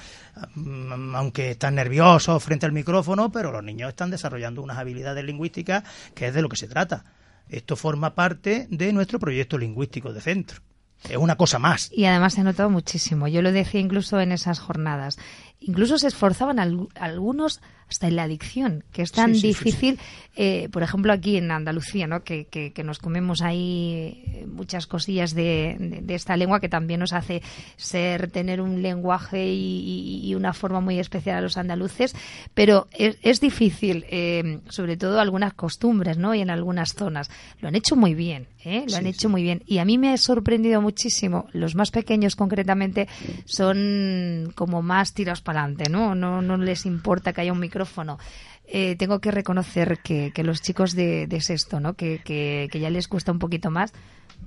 [0.55, 5.85] mm, aunque están nerviosos frente al micrófono, pero los niños están desarrollando unas habilidades lingüísticas
[6.15, 7.05] que es de lo que se trata.
[7.49, 10.63] Esto forma parte de nuestro proyecto lingüístico de centro.
[11.09, 11.91] Es una cosa más.
[11.93, 13.29] Y además se ha notado muchísimo.
[13.29, 15.19] Yo lo decía incluso en esas jornadas.
[15.61, 19.99] Incluso se esforzaban algunos hasta en la adicción, que es tan difícil,
[20.37, 22.25] eh, por ejemplo, aquí en Andalucía, ¿no?
[22.25, 27.13] Que, que, nos comemos ahí eh, muchas cosillas de, de, esta lengua que también nos
[27.13, 27.43] hace
[27.77, 32.17] ser, tener un lenguaje y, una forma muy especial a los andaluces,
[32.55, 36.35] pero es, es difícil, eh, sobre todo algunas costumbres, ¿no?
[36.35, 37.31] Y en algunas zonas.
[37.61, 38.85] Lo han hecho muy bien, ¿eh?
[38.89, 39.63] Lo han hecho muy bien.
[39.67, 43.07] Y a mí me ha sorprendido muchísimo, los más pequeños concretamente,
[43.45, 46.15] son como más tirados para adelante, ¿no?
[46.15, 48.19] No, no les importa que haya un micrófono
[48.67, 51.95] eh, tengo que reconocer que, los chicos de, sexto, ¿no?
[51.95, 53.93] Que, ya les cuesta un poquito más,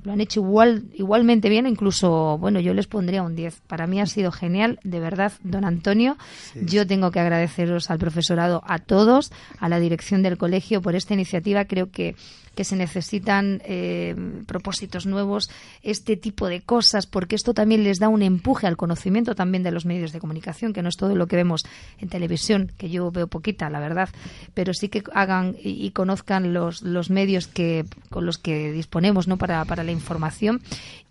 [0.04, 3.62] lo han hecho igual, igualmente bien, incluso, bueno, yo les pondría un 10.
[3.68, 6.18] Para mí ha sido genial, de verdad, don Antonio.
[6.56, 11.14] Yo tengo que agradeceros al profesorado, a todos, a la dirección del colegio por esta
[11.14, 11.66] iniciativa.
[11.66, 12.16] Creo que
[12.58, 14.16] que se necesitan eh,
[14.48, 15.52] propósitos nuevos,
[15.84, 19.70] este tipo de cosas, porque esto también les da un empuje al conocimiento también de
[19.70, 21.66] los medios de comunicación, que no es todo lo que vemos
[22.00, 24.10] en televisión, que yo veo poquita, la verdad,
[24.56, 29.38] pero sí que hagan y, conozcan los, los medios que con los que disponemos no
[29.38, 30.62] para, para la información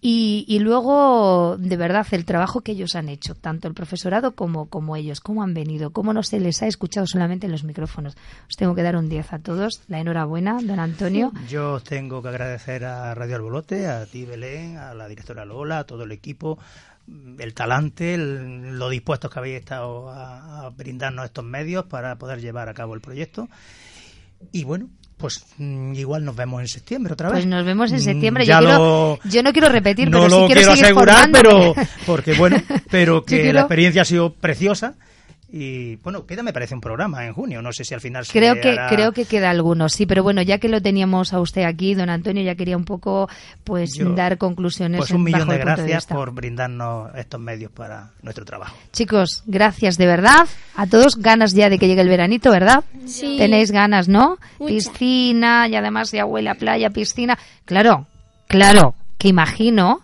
[0.03, 4.67] y, y, luego, de verdad, el trabajo que ellos han hecho, tanto el profesorado como,
[4.67, 8.15] como ellos, cómo han venido, cómo no se les ha escuchado solamente en los micrófonos.
[8.49, 9.81] Os tengo que dar un 10 a todos.
[9.89, 11.33] La enhorabuena, don Antonio.
[11.49, 15.85] Yo tengo que agradecer a Radio Albolote, a ti, Belén, a la directora Lola, a
[15.85, 16.59] todo el equipo,
[17.39, 22.75] el talante, lo dispuestos que habéis estado a brindarnos estos medios para poder llevar a
[22.75, 23.49] cabo el proyecto.
[24.53, 27.39] Y bueno, pues mm, igual nos vemos en septiembre otra vez.
[27.39, 28.45] Pues nos vemos en septiembre.
[28.45, 31.75] Mm, yo, yo no quiero repetir, pero sí quiero, quiero asegurar, pero
[32.05, 32.57] porque bueno,
[32.91, 34.95] pero que la experiencia ha sido preciosa
[35.49, 38.57] y bueno, queda me parece un programa en junio, no sé si al final Creo
[38.61, 41.95] que creo que queda algunos, sí, pero bueno, ya que lo teníamos a usted aquí,
[41.95, 43.29] don Antonio, ya quería un poco
[43.63, 48.77] pues dar conclusiones Pues un millón de gracias por brindarnos estos medios para nuestro trabajo.
[48.93, 50.49] Chicos, gracias de verdad.
[50.75, 52.85] A todos ganas ya de que llegue el veranito, ¿verdad?
[53.07, 53.37] Sí.
[53.39, 54.39] Tenéis ganas, ¿no?
[54.67, 57.39] Piscina y además de abuela playa, piscina.
[57.65, 58.07] Claro,
[58.49, 60.01] claro, que imagino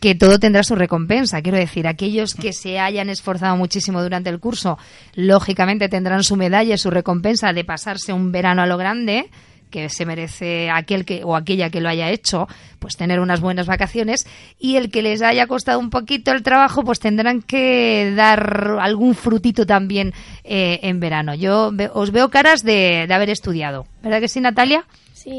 [0.00, 1.42] que todo tendrá su recompensa.
[1.42, 4.78] Quiero decir, aquellos que se hayan esforzado muchísimo durante el curso,
[5.14, 9.30] lógicamente tendrán su medalla su recompensa de pasarse un verano a lo grande
[9.70, 13.66] que se merece aquel que o aquella que lo haya hecho, pues tener unas buenas
[13.66, 14.26] vacaciones
[14.58, 19.14] y el que les haya costado un poquito el trabajo, pues tendrán que dar algún
[19.14, 20.12] frutito también
[20.44, 21.34] eh, en verano.
[21.34, 24.84] Yo os veo caras de, de haber estudiado, ¿verdad que sí, Natalia?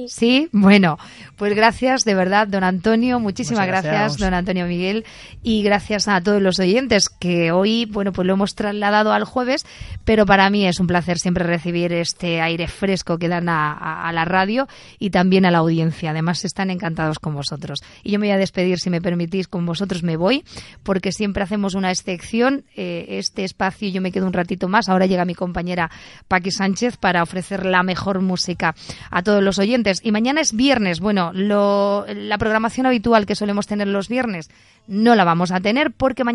[0.08, 0.50] Sí.
[0.52, 0.98] bueno,
[1.38, 5.06] pues gracias de verdad, don Antonio, muchísimas gracias, don Antonio Miguel,
[5.42, 9.66] y gracias a todos los oyentes que hoy, bueno, pues lo hemos trasladado al jueves,
[10.04, 14.26] pero para mí es un placer siempre recibir este aire fresco que dan a, la
[14.26, 14.68] radio
[14.98, 16.12] y también a la audiencia.
[16.12, 17.80] Además, están encantados con vosotros.
[18.04, 20.44] Y yo me voy a despedir, si me permitís, con vosotros me voy,
[20.84, 22.66] porque siempre hacemos una excepción.
[22.76, 24.90] Eh, este espacio yo me quedo un ratito más.
[24.90, 25.92] Ahora llega mi compañera
[26.28, 28.76] Paqui Sánchez para ofrecer la mejor música
[29.12, 29.69] a todos los oyentes
[30.04, 31.00] y mañana es viernes.
[31.00, 34.50] Bueno, la programación habitual que solemos tener los viernes
[34.88, 36.30] no la vamos a tener porque mañana